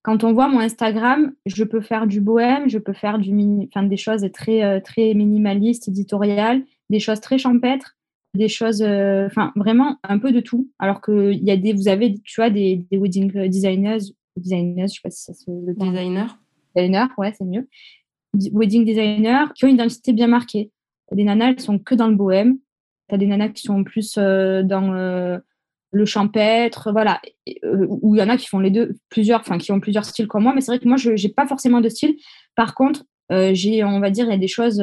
[0.03, 3.68] Quand on voit mon Instagram, je peux faire du bohème, je peux faire du mini,
[3.71, 7.99] enfin, des choses très, euh, très minimalistes, éditoriales, des choses très champêtres
[8.35, 10.71] des choses, euh, enfin vraiment un peu de tout.
[10.79, 13.99] Alors que il y a des, vous avez, tu vois, des, des wedding designers,
[14.37, 15.51] designers, je sais pas si ça se.
[15.51, 16.38] Designer.
[16.75, 17.68] Designer, ouais, c'est mieux.
[18.53, 20.70] Wedding designers qui ont une identité bien marquée.
[21.12, 22.59] Des nanas, elles sont que dans le bohème.
[23.09, 25.38] Tu as des nanas qui sont plus euh, dans euh,
[25.92, 27.20] le champêtre, voilà.
[27.64, 30.27] Ou il y en a qui font les deux, plusieurs, enfin qui ont plusieurs styles
[30.27, 30.53] comme moi.
[30.55, 32.16] Mais c'est vrai que moi, je n'ai pas forcément de style.
[32.55, 34.83] Par contre, j'ai, on va dire, il y a des choses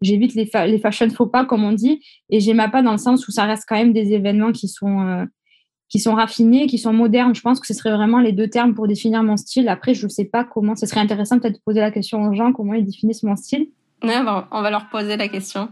[0.00, 3.26] j'évite les, les fashion faux pas, comme on dit, et j'aime pas dans le sens
[3.26, 5.24] où ça reste quand même des événements qui sont, euh,
[5.88, 7.34] qui sont raffinés, qui sont modernes.
[7.34, 9.68] Je pense que ce serait vraiment les deux termes pour définir mon style.
[9.68, 10.76] Après, je ne sais pas comment.
[10.76, 13.68] Ce serait intéressant peut-être de poser la question aux gens, comment ils définissent mon style.
[14.02, 14.18] Ouais,
[14.50, 15.70] on va leur poser la question.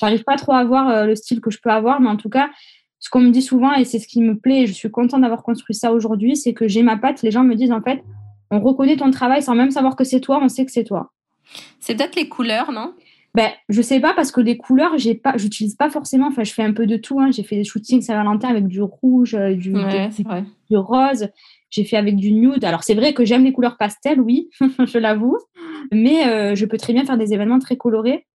[0.00, 2.28] J'arrive pas trop à voir euh, le style que je peux avoir, mais en tout
[2.28, 2.50] cas,
[2.98, 5.20] ce qu'on me dit souvent, et c'est ce qui me plaît, et je suis contente
[5.20, 7.22] d'avoir construit ça aujourd'hui, c'est que j'ai ma patte.
[7.22, 8.02] Les gens me disent en fait,
[8.50, 11.12] on reconnaît ton travail sans même savoir que c'est toi, on sait que c'est toi.
[11.78, 12.94] C'est peut-être les couleurs, non?
[13.36, 16.28] Ben, je sais pas parce que les couleurs, j'ai pas, j'utilise pas forcément.
[16.28, 17.20] Enfin, je fais un peu de tout.
[17.20, 17.30] Hein.
[17.30, 19.74] J'ai fait des shootings Saint-Valentin avec du rouge, euh, du,
[20.70, 21.28] du, rose.
[21.68, 22.64] J'ai fait avec du nude.
[22.64, 24.48] Alors c'est vrai que j'aime les couleurs pastel, oui,
[24.86, 25.36] je l'avoue.
[25.92, 28.26] Mais euh, je peux très bien faire des événements très colorés.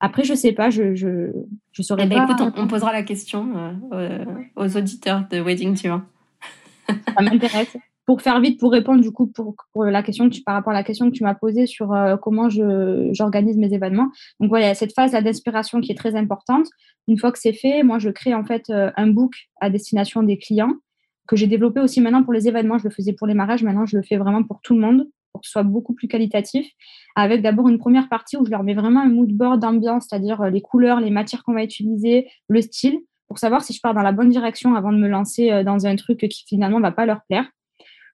[0.00, 1.30] Après, je sais pas, je je,
[1.70, 4.24] je saurais eh ben, Écoute, on, posera la question euh,
[4.56, 6.02] aux auditeurs de Wedding vois.
[6.88, 7.76] Ça m'intéresse
[8.06, 11.10] pour faire vite, pour répondre du coup pour, la question par rapport à la question
[11.10, 14.10] que tu m'as posée sur euh, comment j'organise mes événements.
[14.40, 16.66] Donc voilà, il cette phase d'inspiration qui est très importante.
[17.08, 20.22] Une fois que c'est fait, moi je crée en fait euh, un book à destination
[20.22, 20.74] des clients
[21.28, 22.78] que j'ai développé aussi maintenant pour les événements.
[22.78, 25.08] Je le faisais pour les mariages, maintenant je le fais vraiment pour tout le monde
[25.32, 26.66] pour que ce soit beaucoup plus qualitatif,
[27.16, 30.42] avec d'abord une première partie où je leur mets vraiment un mood board d'ambiance, c'est-à-dire
[30.42, 33.94] euh, les couleurs, les matières qu'on va utiliser, le style, pour savoir si je pars
[33.94, 36.92] dans la bonne direction avant de me lancer dans un truc qui finalement ne va
[36.92, 37.48] pas leur plaire.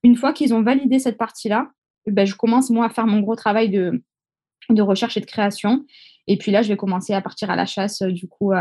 [0.02, 1.70] Une fois qu'ils ont validé cette partie-là,
[2.06, 4.02] ben, je commence moi à faire mon gros travail de,
[4.70, 5.84] de recherche et de création.
[6.26, 8.52] Et puis là, je vais commencer à partir à la chasse euh, du coup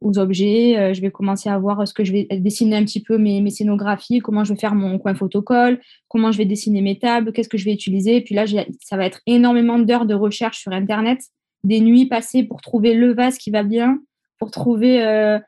[0.00, 0.76] aux objets.
[0.76, 3.40] Euh, je vais commencer à voir ce que je vais dessiner un petit peu mes,
[3.40, 7.32] mes scénographies, comment je vais faire mon coin photocall, comment je vais dessiner mes tables,
[7.32, 8.16] qu'est-ce que je vais utiliser.
[8.16, 8.44] Et puis là,
[8.80, 11.20] ça va être énormément d'heures de recherche sur Internet,
[11.64, 13.98] des nuits passées pour trouver le vase qui va bien,
[14.38, 15.38] pour trouver euh,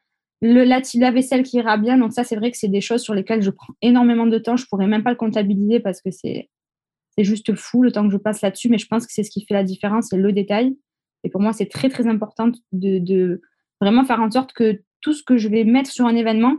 [0.41, 1.99] le, la, vaisselle qui ira bien.
[1.99, 4.57] Donc ça, c'est vrai que c'est des choses sur lesquelles je prends énormément de temps.
[4.57, 6.49] Je pourrais même pas le comptabiliser parce que c'est
[7.19, 8.69] juste fou le temps que je passe là-dessus.
[8.69, 10.77] Mais je pense que c'est ce qui fait la différence, c'est le détail.
[11.25, 13.41] Et pour moi, c'est très très important de, de,
[13.81, 16.57] vraiment faire en sorte que tout ce que je vais mettre sur un événement,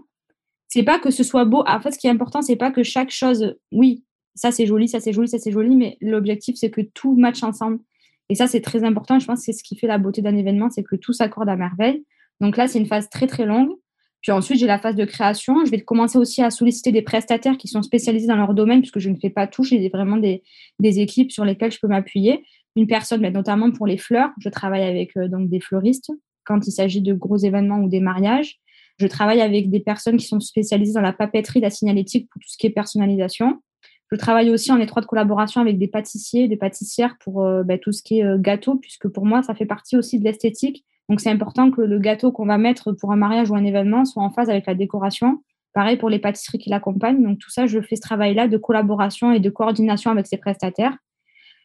[0.67, 1.63] c'est pas que ce soit beau.
[1.65, 4.03] En fait, ce qui est important, c'est pas que chaque chose, oui,
[4.35, 7.43] ça c'est joli, ça c'est joli, ça c'est joli, mais l'objectif c'est que tout matche
[7.43, 7.79] ensemble.
[8.29, 9.19] Et ça, c'est très important.
[9.19, 11.49] Je pense que c'est ce qui fait la beauté d'un événement, c'est que tout s'accorde
[11.49, 12.05] à merveille.
[12.41, 13.71] Donc là, c'est une phase très très longue.
[14.21, 15.63] Puis ensuite, j'ai la phase de création.
[15.65, 18.99] Je vais commencer aussi à solliciter des prestataires qui sont spécialisés dans leur domaine, puisque
[18.99, 19.63] je ne fais pas tout.
[19.63, 20.41] J'ai vraiment des,
[20.81, 22.43] équipes sur lesquelles je peux m'appuyer.
[22.75, 24.29] Une personne, mais notamment pour les fleurs.
[24.39, 26.11] Je travaille avec euh, donc des fleuristes
[26.43, 28.59] quand il s'agit de gros événements ou des mariages.
[28.99, 32.49] Je travaille avec des personnes qui sont spécialisées dans la papeterie, la signalétique pour tout
[32.49, 33.61] ce qui est personnalisation.
[34.11, 37.91] Je travaille aussi en étroite collaboration avec des pâtissiers, des pâtissières pour euh, bah, tout
[37.91, 41.21] ce qui est euh, gâteau, puisque pour moi, ça fait partie aussi de l'esthétique donc,
[41.21, 44.21] c'est important que le gâteau qu'on va mettre pour un mariage ou un événement soit
[44.21, 45.43] en phase avec la décoration.
[45.73, 47.23] Pareil pour les pâtisseries qui l'accompagnent.
[47.23, 50.95] Donc, tout ça, je fais ce travail-là de collaboration et de coordination avec ces prestataires.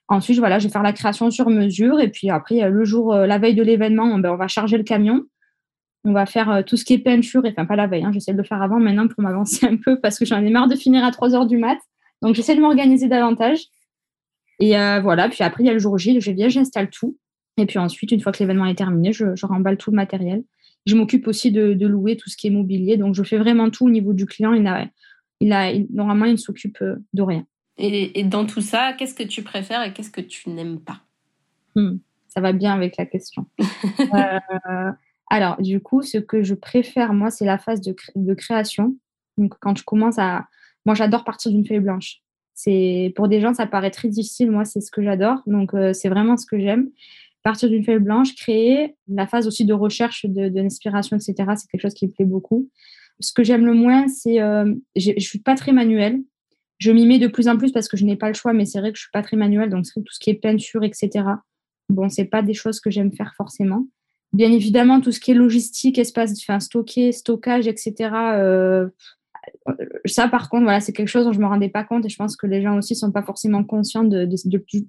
[0.09, 2.01] Ensuite, voilà, je vais faire la création sur mesure.
[2.01, 4.83] Et puis après, le jour, euh, la veille de l'événement, ben, on va charger le
[4.83, 5.25] camion.
[6.05, 7.43] On va faire euh, tout ce qui est peinture.
[7.47, 10.01] Enfin, pas la veille, hein, j'essaie de le faire avant maintenant pour m'avancer un peu
[10.01, 11.79] parce que j'en ai marre de finir à 3 heures du mat.
[12.23, 13.61] Donc, j'essaie de m'organiser davantage.
[14.59, 16.19] Et euh, voilà, puis après, il y a le jour J.
[16.21, 17.19] Je viens, j'installe tout.
[17.57, 20.45] Et puis ensuite, une fois que l'événement est terminé, je, remballe tout le matériel.
[20.87, 22.97] Je m'occupe aussi de, louer tout ce qui est mobilier.
[22.97, 24.53] Donc, je fais vraiment tout au niveau du client.
[24.53, 24.87] Il a,
[25.41, 27.47] il a, normalement, il ne s'occupe euh, de rien.
[27.77, 31.01] Et, dans tout ça, qu'est-ce que tu préfères et qu'est-ce que tu n'aimes pas?
[31.75, 31.97] Hmm,
[32.29, 33.47] ça va bien avec la question.
[34.15, 34.93] Euh,
[35.29, 38.95] alors, du coup, ce que je préfère, moi, c'est la phase de, de, création.
[39.39, 40.47] Donc, quand je commence à.
[40.85, 42.21] Moi, j'adore partir d'une feuille blanche.
[42.55, 44.51] C'est Pour des gens, ça paraît très difficile.
[44.51, 45.39] Moi, c'est ce que j'adore.
[45.47, 46.91] Donc, euh, c'est vraiment ce que j'aime.
[47.45, 48.97] Partir d'une feuille blanche, créer.
[49.07, 52.71] La phase aussi de recherche, d'inspiration, etc., c'est quelque chose qui me plaît beaucoup.
[53.21, 54.41] Ce que j'aime le moins, c'est.
[54.41, 56.21] Euh, je ne suis pas très manuelle.
[56.79, 58.65] Je m'y mets de plus en plus parce que je n'ai pas le choix, mais
[58.65, 59.71] c'est vrai que je suis pas très manuelle.
[59.71, 61.25] Donc, tout ce qui est peinture, etc.
[61.89, 63.87] Bon, c'est pas des choses que j'aime faire forcément.
[64.33, 68.11] Bien évidemment, tout ce qui est logistique, espace, enfin, stocker, stockage, etc.
[70.05, 72.17] ça, par contre, voilà, c'est quelque chose dont je me rendais pas compte et je
[72.17, 74.27] pense que les gens aussi sont pas forcément conscients de,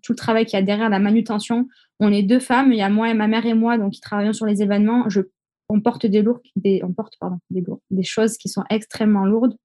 [0.02, 1.68] tout le travail qu'il y a derrière la manutention.
[2.00, 4.02] On est deux femmes, il y a moi et ma mère et moi, donc qui
[4.02, 5.10] travaillons sur les événements.
[5.10, 5.22] Je,
[5.70, 6.42] on porte des lourds,
[6.84, 9.56] on porte pardon, des choses qui sont extrêmement lourdes.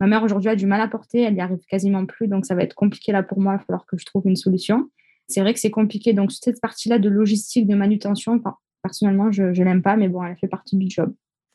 [0.00, 2.54] Ma mère aujourd'hui a du mal à porter, elle n'y arrive quasiment plus, donc ça
[2.54, 3.54] va être compliqué là pour moi.
[3.54, 4.90] Il va falloir que je trouve une solution.
[5.26, 6.12] C'est vrai que c'est compliqué.
[6.12, 8.40] Donc cette partie-là de logistique, de manutention,
[8.82, 11.12] personnellement, je ne l'aime pas, mais bon, elle fait partie du job.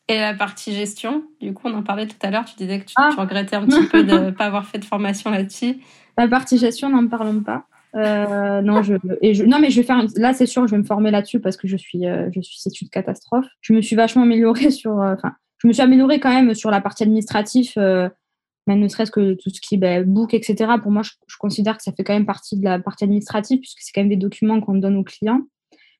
[0.10, 2.86] Et la partie gestion, du coup, on en parlait tout à l'heure, tu disais que
[2.86, 3.12] tu, ah.
[3.18, 5.78] regrettais un petit peu de ne pas avoir fait de formation là-dessus.
[6.18, 7.66] La partie gestion, n'en parlons pas.
[7.96, 10.04] Euh, non, je, et je, non, mais je vais faire.
[10.18, 12.58] Là, c'est sûr, je vais me former là-dessus parce que je suis, euh, je suis,
[12.60, 13.46] c'est une catastrophe.
[13.62, 15.00] Je me suis vachement améliorée sur.
[15.00, 19.12] Euh, enfin, je me suis améliorée quand même sur la partie administrative, même ne serait-ce
[19.12, 20.74] que tout ce qui est ben, book, etc.
[20.82, 23.60] Pour moi, je, je, considère que ça fait quand même partie de la partie administrative
[23.60, 25.42] puisque c'est quand même des documents qu'on donne aux clients.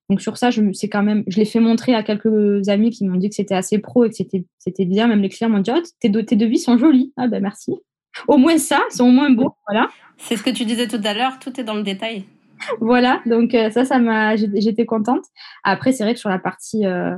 [0.10, 3.06] Donc sur ça, je, c'est quand même, je l'ai fait montrer à quelques amis qui
[3.06, 5.08] m'ont dit que c'était assez pro et que c'était, c'était bien.
[5.08, 7.13] Même les clients m'ont dit oh, tes, tes devis sont jolis.
[7.18, 7.74] Ah ben merci.
[8.28, 9.56] Au moins ça, ils sont au moins beaux.
[9.68, 9.89] Voilà.
[10.18, 12.26] C'est ce que tu disais tout à l'heure, tout est dans le détail.
[12.80, 15.26] voilà, donc euh, ça, ça m'a, j'étais contente.
[15.63, 17.16] Après, c'est vrai que sur la partie, euh,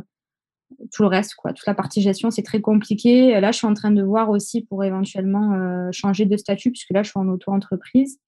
[0.94, 3.40] tout le reste, quoi, toute la partie gestion, c'est très compliqué.
[3.40, 6.92] Là, je suis en train de voir aussi pour éventuellement euh, changer de statut, puisque
[6.92, 8.20] là, je suis en auto-entreprise.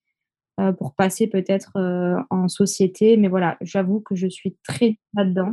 [0.58, 3.16] Euh, pour passer peut-être euh, en société.
[3.16, 5.52] Mais voilà, j'avoue que je suis très là-dedans.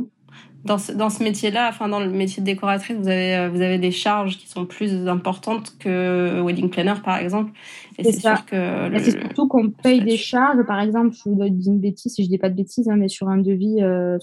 [0.64, 3.60] Dans ce, dans ce métier-là, enfin dans le métier de décoratrice, vous avez, euh, vous
[3.62, 7.52] avez des charges qui sont plus importantes que wedding planner, par exemple.
[7.98, 8.90] Et c'est sûr que...
[8.98, 10.66] C'est surtout qu'on paye des charges.
[10.66, 13.06] Par exemple, je vous dis une bêtise, si je dis pas de bêtises, hein, mais
[13.06, 13.78] sur un devis,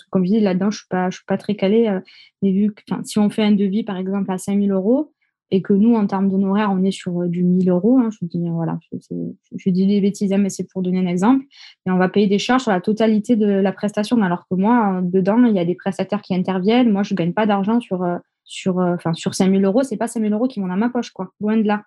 [0.09, 1.97] comme je dis, là-dedans, je ne suis, suis, pas très calée.
[2.41, 5.13] mais vu que si on fait un devis, par exemple, à 5000 euros,
[5.53, 7.99] et que nous, en termes d'honoraires, on est sur euh, du 1000 euros.
[7.99, 11.45] Hein, je, dis, des bêtises, hein, mais c'est pour donner un exemple.
[11.85, 15.01] Et on va payer des charges sur la totalité de la prestation, alors que moi,
[15.03, 16.91] dedans, il y a des prestataires qui interviennent.
[16.91, 19.83] Moi, je ne gagne pas d'argent sur, euh, sur, euh, enfin, sur 5000 euros.
[19.83, 21.13] Ce n'est pas 5000 euros qui vont dans ma poche.
[21.39, 21.83] Loin de là.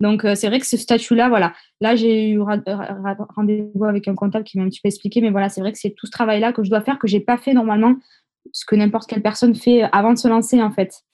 [0.00, 1.52] Donc, c'est vrai que ce statut-là, voilà.
[1.80, 5.48] Là, j'ai eu rendez-vous avec un comptable qui m'a un petit peu expliqué, mais voilà,
[5.48, 7.36] c'est vrai que c'est tout ce travail-là que je dois faire, que je n'ai pas
[7.36, 7.94] fait normalement,
[8.50, 11.04] ce que n'importe quelle personne fait avant de se lancer, en fait.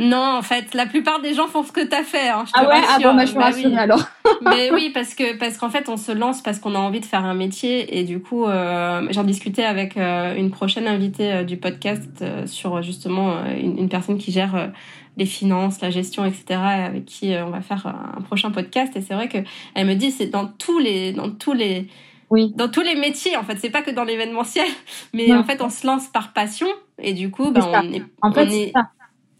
[0.00, 2.30] Non, en fait, la plupart des gens font ce que tu as fait.
[2.30, 4.02] Hein, ah ouais, ah bon, bah, je bah alors.
[4.40, 7.04] Mais oui, parce que parce qu'en fait, on se lance parce qu'on a envie de
[7.04, 11.44] faire un métier et du coup, euh, j'en discutais avec euh, une prochaine invitée euh,
[11.44, 14.72] du podcast sur justement une, une, personne qui gère
[15.18, 16.58] les finances, la gestion, etc.
[16.58, 18.96] avec qui on va faire un prochain podcast.
[18.96, 19.38] Et c'est vrai que
[19.74, 21.88] elle me dit, c'est dans tous les dans tous les
[22.30, 22.54] oui.
[22.56, 24.68] dans tous les métiers en fait c'est pas que dans l'événementiel
[25.12, 26.68] mais en fait on se lance par passion
[27.02, 28.72] et du coup ben, on est, en fait, on est,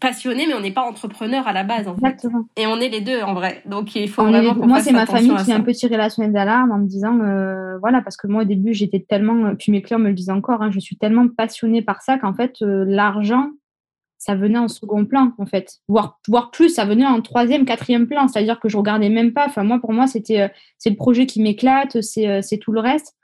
[0.01, 1.87] passionné, mais on n'est pas entrepreneur à la base.
[1.87, 2.27] En fait.
[2.57, 3.61] Et on est les deux en vrai.
[3.65, 4.55] Donc il faut vraiment.
[4.55, 7.19] moi, c'est ma famille qui a un peu tiré la sonnette d'alarme en me disant,
[7.21, 10.29] euh, voilà, parce que moi au début j'étais tellement, puis mes clients me le disent
[10.29, 13.51] encore, hein, je suis tellement passionnée par ça qu'en fait euh, l'argent,
[14.17, 18.07] ça venait en second plan en fait, voire, voire plus, ça venait en troisième, quatrième
[18.07, 18.27] plan.
[18.27, 19.45] C'est-à-dire que je regardais même pas.
[19.45, 22.81] Enfin moi pour moi c'était, euh, c'est le projet qui m'éclate, c'est, c'est tout le
[22.81, 23.15] reste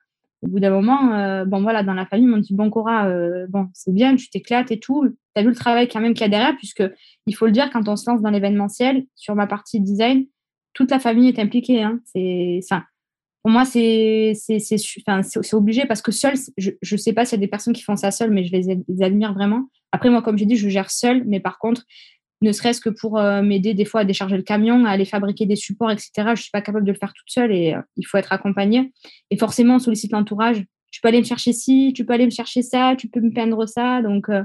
[0.44, 3.48] au bout d'un moment, euh, bon voilà, dans la famille, on dit bon Cora, euh,
[3.50, 5.08] bon c'est bien, tu t'éclates et tout.
[5.08, 6.84] Tu as vu le travail quand même qu'il y a derrière, puisque
[7.26, 10.26] il faut le dire, quand on se lance dans l'événementiel, sur ma partie design,
[10.74, 11.82] toute la famille est impliquée.
[11.82, 12.00] Hein.
[12.06, 12.84] C'est ça.
[13.42, 17.46] Pour moi, c'est c'est obligé parce que seul, je ne sais pas s'il y a
[17.46, 19.70] des personnes qui font ça seul, mais je les, les admire vraiment.
[19.92, 21.84] Après, moi, comme j'ai dit, je gère seule, mais par contre,
[22.42, 25.46] ne serait-ce que pour euh, m'aider des fois à décharger le camion, à aller fabriquer
[25.46, 26.12] des supports, etc.
[26.18, 28.32] Je ne suis pas capable de le faire toute seule et euh, il faut être
[28.32, 28.92] accompagné.
[29.32, 30.64] Et forcément, on sollicite l'entourage.
[30.92, 33.32] Tu peux aller me chercher ci, tu peux aller me chercher ça, tu peux me
[33.32, 34.02] peindre ça.
[34.02, 34.44] Donc, euh,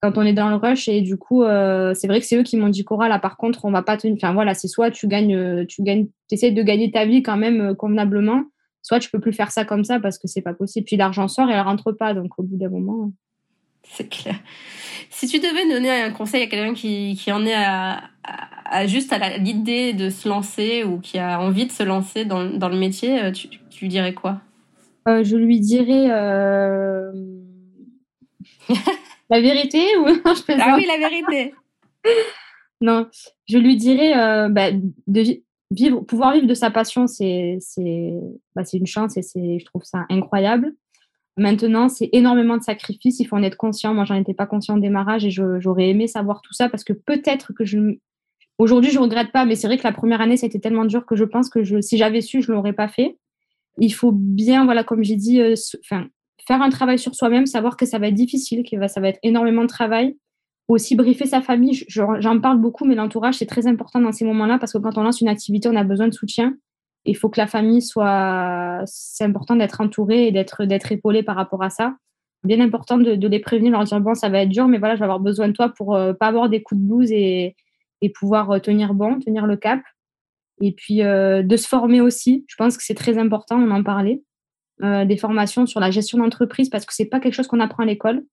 [0.00, 2.58] quand on est dans le rush, et du coup, c'est vrai que c'est eux qui
[2.58, 4.16] m'ont dit Cora, là, par contre, on va pas tenir.
[4.16, 7.74] Enfin, voilà, c'est soit tu gagnes, tu gagnes, essaies de gagner ta vie quand même
[7.74, 8.42] convenablement,
[8.82, 10.84] soit tu peux plus faire ça comme ça parce que c'est pas possible.
[10.84, 12.12] Puis l'argent sort et elle rentre pas.
[12.12, 13.12] Donc, au bout d'un moment.
[13.90, 14.36] C'est clair.
[15.10, 19.12] Si tu devais donner un conseil à quelqu'un qui, qui en est à, à, juste
[19.12, 22.76] à l'idée de se lancer ou qui a envie de se lancer dans, dans le
[22.76, 24.40] métier, euh, tu, tu lui dirais quoi?
[25.08, 27.12] Euh, Je lui dirais euh...
[29.30, 31.54] la vérité ou je Ah oui, la vérité.
[32.80, 33.06] non,
[33.48, 34.70] je lui dirais euh, bah,
[35.06, 38.12] de vivre, pouvoir vivre de sa passion, c'est c'est
[38.54, 40.74] bah, une chance et c'est je trouve ça incroyable.
[41.36, 43.18] Maintenant, c'est énormément de sacrifices.
[43.18, 43.92] Il faut en être conscient.
[43.92, 46.92] Moi, j'en étais pas conscient au démarrage et j'aurais aimé savoir tout ça parce que
[46.92, 47.78] peut-être que je.
[48.58, 50.84] Aujourd'hui, je regrette pas, mais c'est vrai que la première année, ça a été tellement
[50.84, 53.18] dur que je pense que si j'avais su, je l'aurais pas fait.
[53.78, 57.84] Il faut bien, voilà, comme j'ai dit, euh, faire un travail sur soi-même, savoir que
[57.84, 60.16] ça va être difficile, que ça va être énormément de travail.
[60.68, 61.84] Aussi briefer sa famille.
[61.88, 65.02] J'en parle beaucoup, mais l'entourage, c'est très important dans ces moments-là parce que quand on
[65.02, 66.54] lance une activité, on a besoin de soutien
[67.04, 68.82] il faut que la famille soit.
[68.86, 71.96] C'est important d'être entouré et d'être d'être épaulé par rapport à ça.
[72.44, 75.00] Bien important de, les prévenir, leur dire bon, ça va être dur, mais voilà, je
[75.00, 77.56] vais avoir besoin de toi pour euh, pas avoir des coups de blues et,
[78.02, 79.80] et pouvoir euh, tenir bon, tenir le cap.
[80.60, 82.44] Et puis euh, de se former aussi.
[82.48, 84.22] Je pense que c'est très important, on en parlait.
[84.80, 87.86] des formations sur la gestion d'entreprise parce que c'est pas quelque chose qu'on apprend à
[87.86, 88.24] l'école.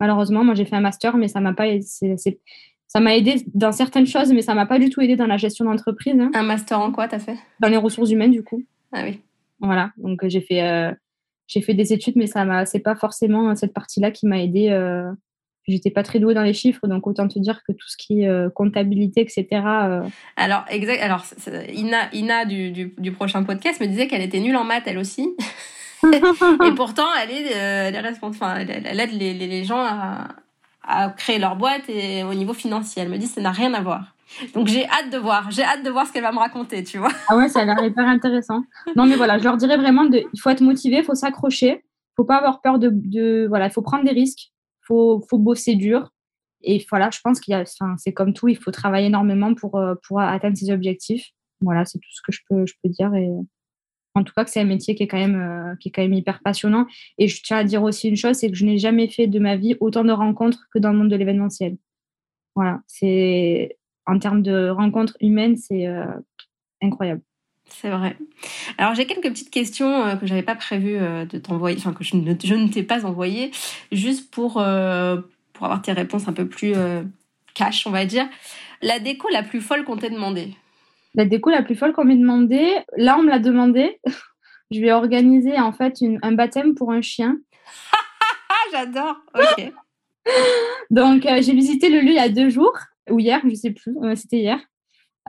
[0.00, 1.66] Malheureusement, moi j'ai fait un master, mais ça m'a pas.
[2.88, 5.36] Ça m'a aidé dans certaines choses, mais ça m'a pas du tout aidé dans la
[5.36, 6.18] gestion d'entreprise.
[6.18, 6.30] Hein.
[6.34, 7.36] Un master en quoi t'as fait?
[7.60, 8.64] Dans les ressources humaines, du coup.
[8.92, 9.20] Ah oui.
[9.60, 10.90] Voilà, donc euh, j'ai fait, euh,
[11.46, 14.70] j'ai fait des études, mais ça m'a, c'est pas forcément cette partie-là qui m'a aidé.
[14.70, 15.10] Euh,
[15.66, 18.22] j'étais pas très douée dans les chiffres, donc autant te dire que tout ce qui
[18.22, 19.46] est euh, comptabilité, etc.
[20.36, 21.02] Alors, exact.
[21.02, 21.26] Alors,
[21.74, 25.28] Ina, Ina du, du, prochain podcast me disait qu'elle était nulle en maths, elle aussi.
[26.04, 28.70] et pourtant, elle est, elle est responsable.
[28.70, 30.28] elle, aide les, les gens à,
[30.88, 33.02] à créer leur boîte et au niveau financier.
[33.02, 34.14] Elle me dit ça n'a rien à voir.
[34.54, 36.98] Donc j'ai hâte de voir, j'ai hâte de voir ce qu'elle va me raconter, tu
[36.98, 37.12] vois.
[37.28, 38.62] Ah ouais, ça a l'air hyper intéressant.
[38.96, 41.82] Non mais voilà, je leur dirais vraiment de, il faut être motivé, il faut s'accrocher,
[41.82, 44.50] il faut pas avoir peur de, voilà, il faut prendre des risques,
[44.86, 46.10] faut faut bosser dur
[46.62, 47.64] et voilà, je pense qu'il y a,
[47.96, 51.26] c'est comme tout, il faut travailler énormément pour euh, pour atteindre ses objectifs.
[51.60, 53.28] Voilà, c'est tout ce que je peux je peux dire et
[54.18, 56.02] en tout cas que c'est un métier qui est quand même euh, qui est quand
[56.02, 56.86] même hyper passionnant.
[57.18, 59.38] Et je tiens à dire aussi une chose c'est que je n'ai jamais fait de
[59.38, 61.76] ma vie autant de rencontres que dans le monde de l'événementiel.
[62.54, 63.76] Voilà c'est
[64.06, 66.06] en termes de rencontres humaines c'est euh,
[66.82, 67.22] incroyable.
[67.70, 68.16] C'est vrai.
[68.78, 72.16] Alors j'ai quelques petites questions euh, que j'avais pas prévu de t'envoyer, enfin que je
[72.16, 73.50] ne, je ne t'ai pas envoyé,
[73.92, 76.74] juste pour pour avoir tes réponses un peu plus
[77.54, 78.26] cash, on va dire.
[78.80, 80.54] La déco la plus folle qu'on t'ait demandé
[81.18, 84.00] la déco la plus folle qu'on m'ait demandé, là, on me l'a demandé.
[84.70, 87.36] je vais organiser en fait un baptême pour un chien.
[88.72, 89.16] J'adore.
[89.34, 89.72] Ok.
[90.90, 92.76] donc, euh, j'ai visité le lieu il y a deux jours,
[93.10, 93.96] ou hier, je sais plus.
[94.14, 94.60] C'était hier.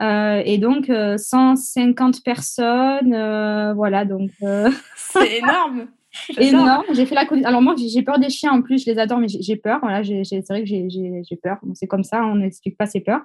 [0.00, 3.74] Euh, et donc, 150 euh, personnes.
[3.74, 4.30] voilà, donc.
[4.96, 5.88] C'est énorme.
[6.36, 6.84] Énorme.
[6.92, 8.84] J'ai fait la Alors, moi, j'ai peur des chiens en plus.
[8.84, 9.80] Je les adore, mais j'ai peur.
[9.82, 11.58] Voilà, c'est vrai que j'ai peur.
[11.74, 13.22] c'est comme ça, on n'explique pas ses peurs.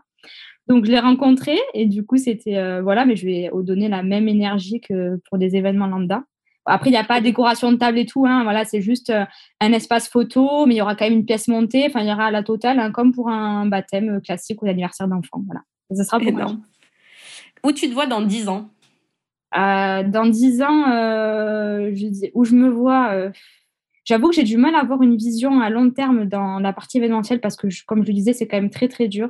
[0.67, 4.01] Donc, je l'ai rencontré et du coup, c'était euh, voilà, mais je vais donner la
[4.01, 6.23] même énergie que pour des événements lambda.
[6.67, 8.25] Après, il n'y a pas de décoration de table et tout.
[8.25, 9.23] Hein, voilà, c'est juste euh,
[9.62, 11.86] un espace photo, mais il y aura quand même une pièce montée.
[11.88, 15.43] Enfin, il y aura la totale, hein, comme pour un baptême classique ou l'anniversaire d'enfant.
[15.45, 15.62] Voilà.
[15.91, 16.63] Ça sera pour Énorme.
[17.63, 18.69] Où tu te vois dans 10 ans?
[19.56, 23.32] Euh, Dans 10 ans, je dis, où je me vois.
[24.04, 26.97] J'avoue que j'ai du mal à avoir une vision à long terme dans la partie
[26.97, 29.30] événementielle parce que, comme je le disais, c'est quand même très, très dur.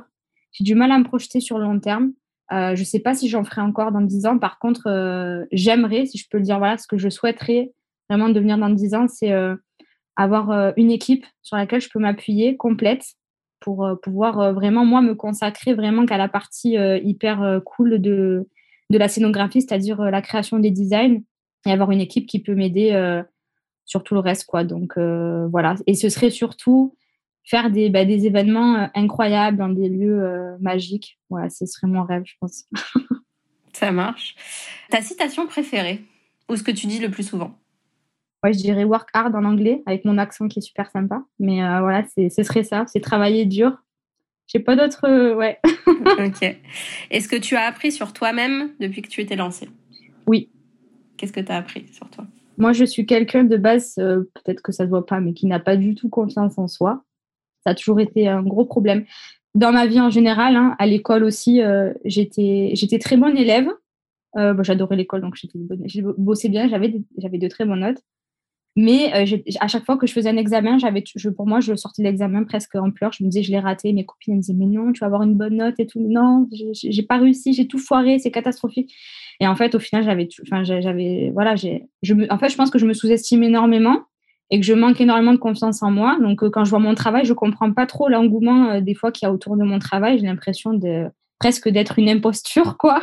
[0.52, 2.12] J'ai du mal à me projeter sur le long terme.
[2.52, 4.38] Euh, je ne sais pas si j'en ferai encore dans 10 ans.
[4.38, 7.72] Par contre, euh, j'aimerais, si je peux le dire, voilà, ce que je souhaiterais
[8.08, 9.56] vraiment devenir dans 10 ans, c'est euh,
[10.14, 13.04] avoir une équipe sur laquelle je peux m'appuyer complète
[13.60, 18.48] pour pouvoir vraiment, moi, me consacrer vraiment qu'à la partie hyper cool de,
[18.88, 21.20] de la scénographie, c'est-à-dire la création des designs
[21.66, 23.20] et avoir une équipe qui peut m'aider
[23.84, 24.46] sur tout le reste.
[24.46, 24.64] Quoi.
[24.64, 25.74] Donc, voilà.
[25.86, 26.96] Et ce serait surtout
[27.46, 31.18] faire des, bah, des événements euh, incroyables dans des lieux euh, magiques.
[31.30, 32.64] Voilà, ce serait mon rêve, je pense.
[33.72, 34.34] Ça marche.
[34.90, 36.04] Ta citation préférée
[36.48, 37.56] ou ce que tu dis le plus souvent?
[38.42, 41.22] Ouais, je dirais work hard en anglais avec mon accent qui est super sympa.
[41.38, 43.82] Mais euh, voilà, ce serait ça, c'est travailler dur.
[44.48, 45.34] J'ai pas d'autres.
[45.34, 45.58] ouais.
[45.86, 46.56] ok.
[47.10, 49.68] Est-ce que tu as appris sur toi-même depuis que tu étais lancée?
[50.26, 50.50] Oui.
[51.16, 52.26] Qu'est-ce que tu as appris sur toi?
[52.58, 55.60] Moi, je suis quelqu'un de base, peut-être que ça se voit pas, mais qui n'a
[55.60, 57.04] pas du tout confiance en soi.
[57.66, 59.04] Ça a toujours été un gros problème.
[59.56, 63.68] Dans ma vie en général, hein, à l'école aussi, euh, j'étais, très bonne élève.
[64.36, 68.02] Euh, j'adorais l'école, donc j'ai bossé bien, j'avais, de très bonnes notes.
[68.76, 71.02] Mais euh, à chaque fois que je faisais un examen, j'avais,
[71.34, 73.14] pour moi, je sortais l'examen presque en pleurs.
[73.14, 73.92] Je me disais, je l'ai raté.
[73.92, 76.06] Mes copines me disaient, mais non, tu vas avoir une bonne note et tout.
[76.06, 78.94] Non, j'ai pas réussi, j'ai tout foiré, c'est catastrophique.
[79.40, 82.70] Et en fait, au final, j'avais, enfin, j'avais, voilà, j'ai, je en fait, je pense
[82.70, 84.02] que je me sous-estime énormément
[84.50, 86.18] et que je manque énormément de confiance en moi.
[86.20, 89.10] Donc, euh, quand je vois mon travail, je comprends pas trop l'engouement euh, des fois
[89.10, 90.18] qu'il y a autour de mon travail.
[90.18, 91.06] J'ai l'impression de
[91.38, 93.02] presque d'être une imposture, quoi.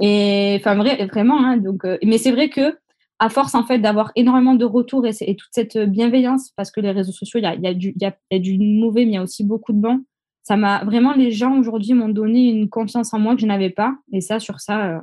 [0.00, 1.38] Et enfin, vrai, vraiment.
[1.38, 2.76] Hein, donc, euh, mais c'est vrai que
[3.18, 6.90] à force en fait d'avoir énormément de retours et, toute cette bienveillance, parce que les
[6.90, 9.16] réseaux sociaux, il y a, y, a du, y, a, du mauvais, mais il y
[9.16, 10.04] a aussi beaucoup de bons.
[10.42, 13.70] Ça m'a vraiment les gens aujourd'hui m'ont donné une confiance en moi que je n'avais
[13.70, 13.96] pas.
[14.12, 15.02] Et ça, sur ça,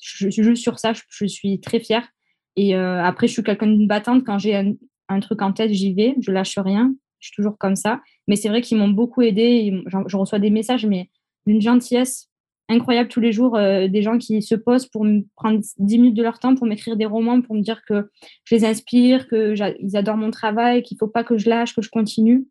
[0.00, 2.06] je, juste sur ça, je, je suis très fière.
[2.54, 4.74] Et après, je suis quelqu'un d'une battante quand j'ai un,
[5.10, 6.94] un truc en tête, j'y vais, je lâche rien.
[7.18, 8.00] Je suis toujours comme ça.
[8.28, 9.82] Mais c'est vrai qu'ils m'ont beaucoup aidé.
[10.06, 11.10] Je reçois des messages, mais
[11.46, 12.30] d'une gentillesse
[12.70, 13.56] incroyable tous les jours.
[13.56, 16.66] Euh, des gens qui se posent pour me prendre 10 minutes de leur temps pour
[16.66, 18.10] m'écrire des romans, pour me dire que
[18.44, 21.82] je les inspire, qu'ils adorent mon travail, qu'il ne faut pas que je lâche, que
[21.82, 22.46] je continue.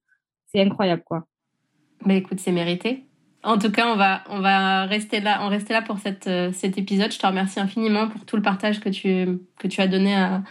[0.48, 1.26] C'est incroyable, quoi.
[2.06, 3.06] Mais écoute, c'est mérité.
[3.42, 6.52] En tout cas, on va, on va rester là, on rester là pour cette, euh,
[6.52, 7.12] cet épisode.
[7.12, 10.44] Je te remercie infiniment pour tout le partage que tu, que tu as donné à,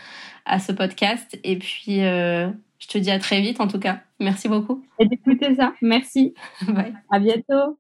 [0.49, 1.39] à ce podcast.
[1.45, 4.01] Et puis, euh, je te dis à très vite, en tout cas.
[4.21, 4.85] Merci beaucoup.
[4.99, 5.75] Et d'écouter ça.
[5.81, 6.35] Merci.
[6.69, 6.95] Bye.
[7.11, 7.79] À bientôt.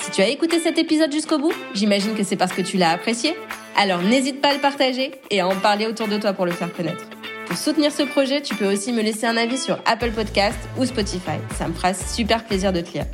[0.00, 2.90] Si tu as écouté cet épisode jusqu'au bout, j'imagine que c'est parce que tu l'as
[2.90, 3.34] apprécié.
[3.76, 6.52] Alors n'hésite pas à le partager et à en parler autour de toi pour le
[6.52, 7.08] faire connaître.
[7.46, 10.84] Pour soutenir ce projet, tu peux aussi me laisser un avis sur Apple Podcast ou
[10.86, 11.38] Spotify.
[11.56, 13.06] Ça me fera super plaisir de te lire.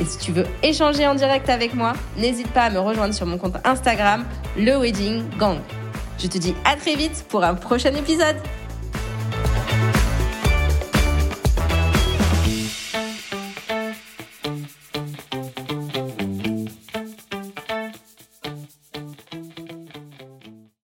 [0.00, 3.26] Et si tu veux échanger en direct avec moi, n'hésite pas à me rejoindre sur
[3.26, 4.24] mon compte Instagram,
[4.56, 5.58] le Wedding Gang.
[6.18, 8.36] Je te dis à très vite pour un prochain épisode.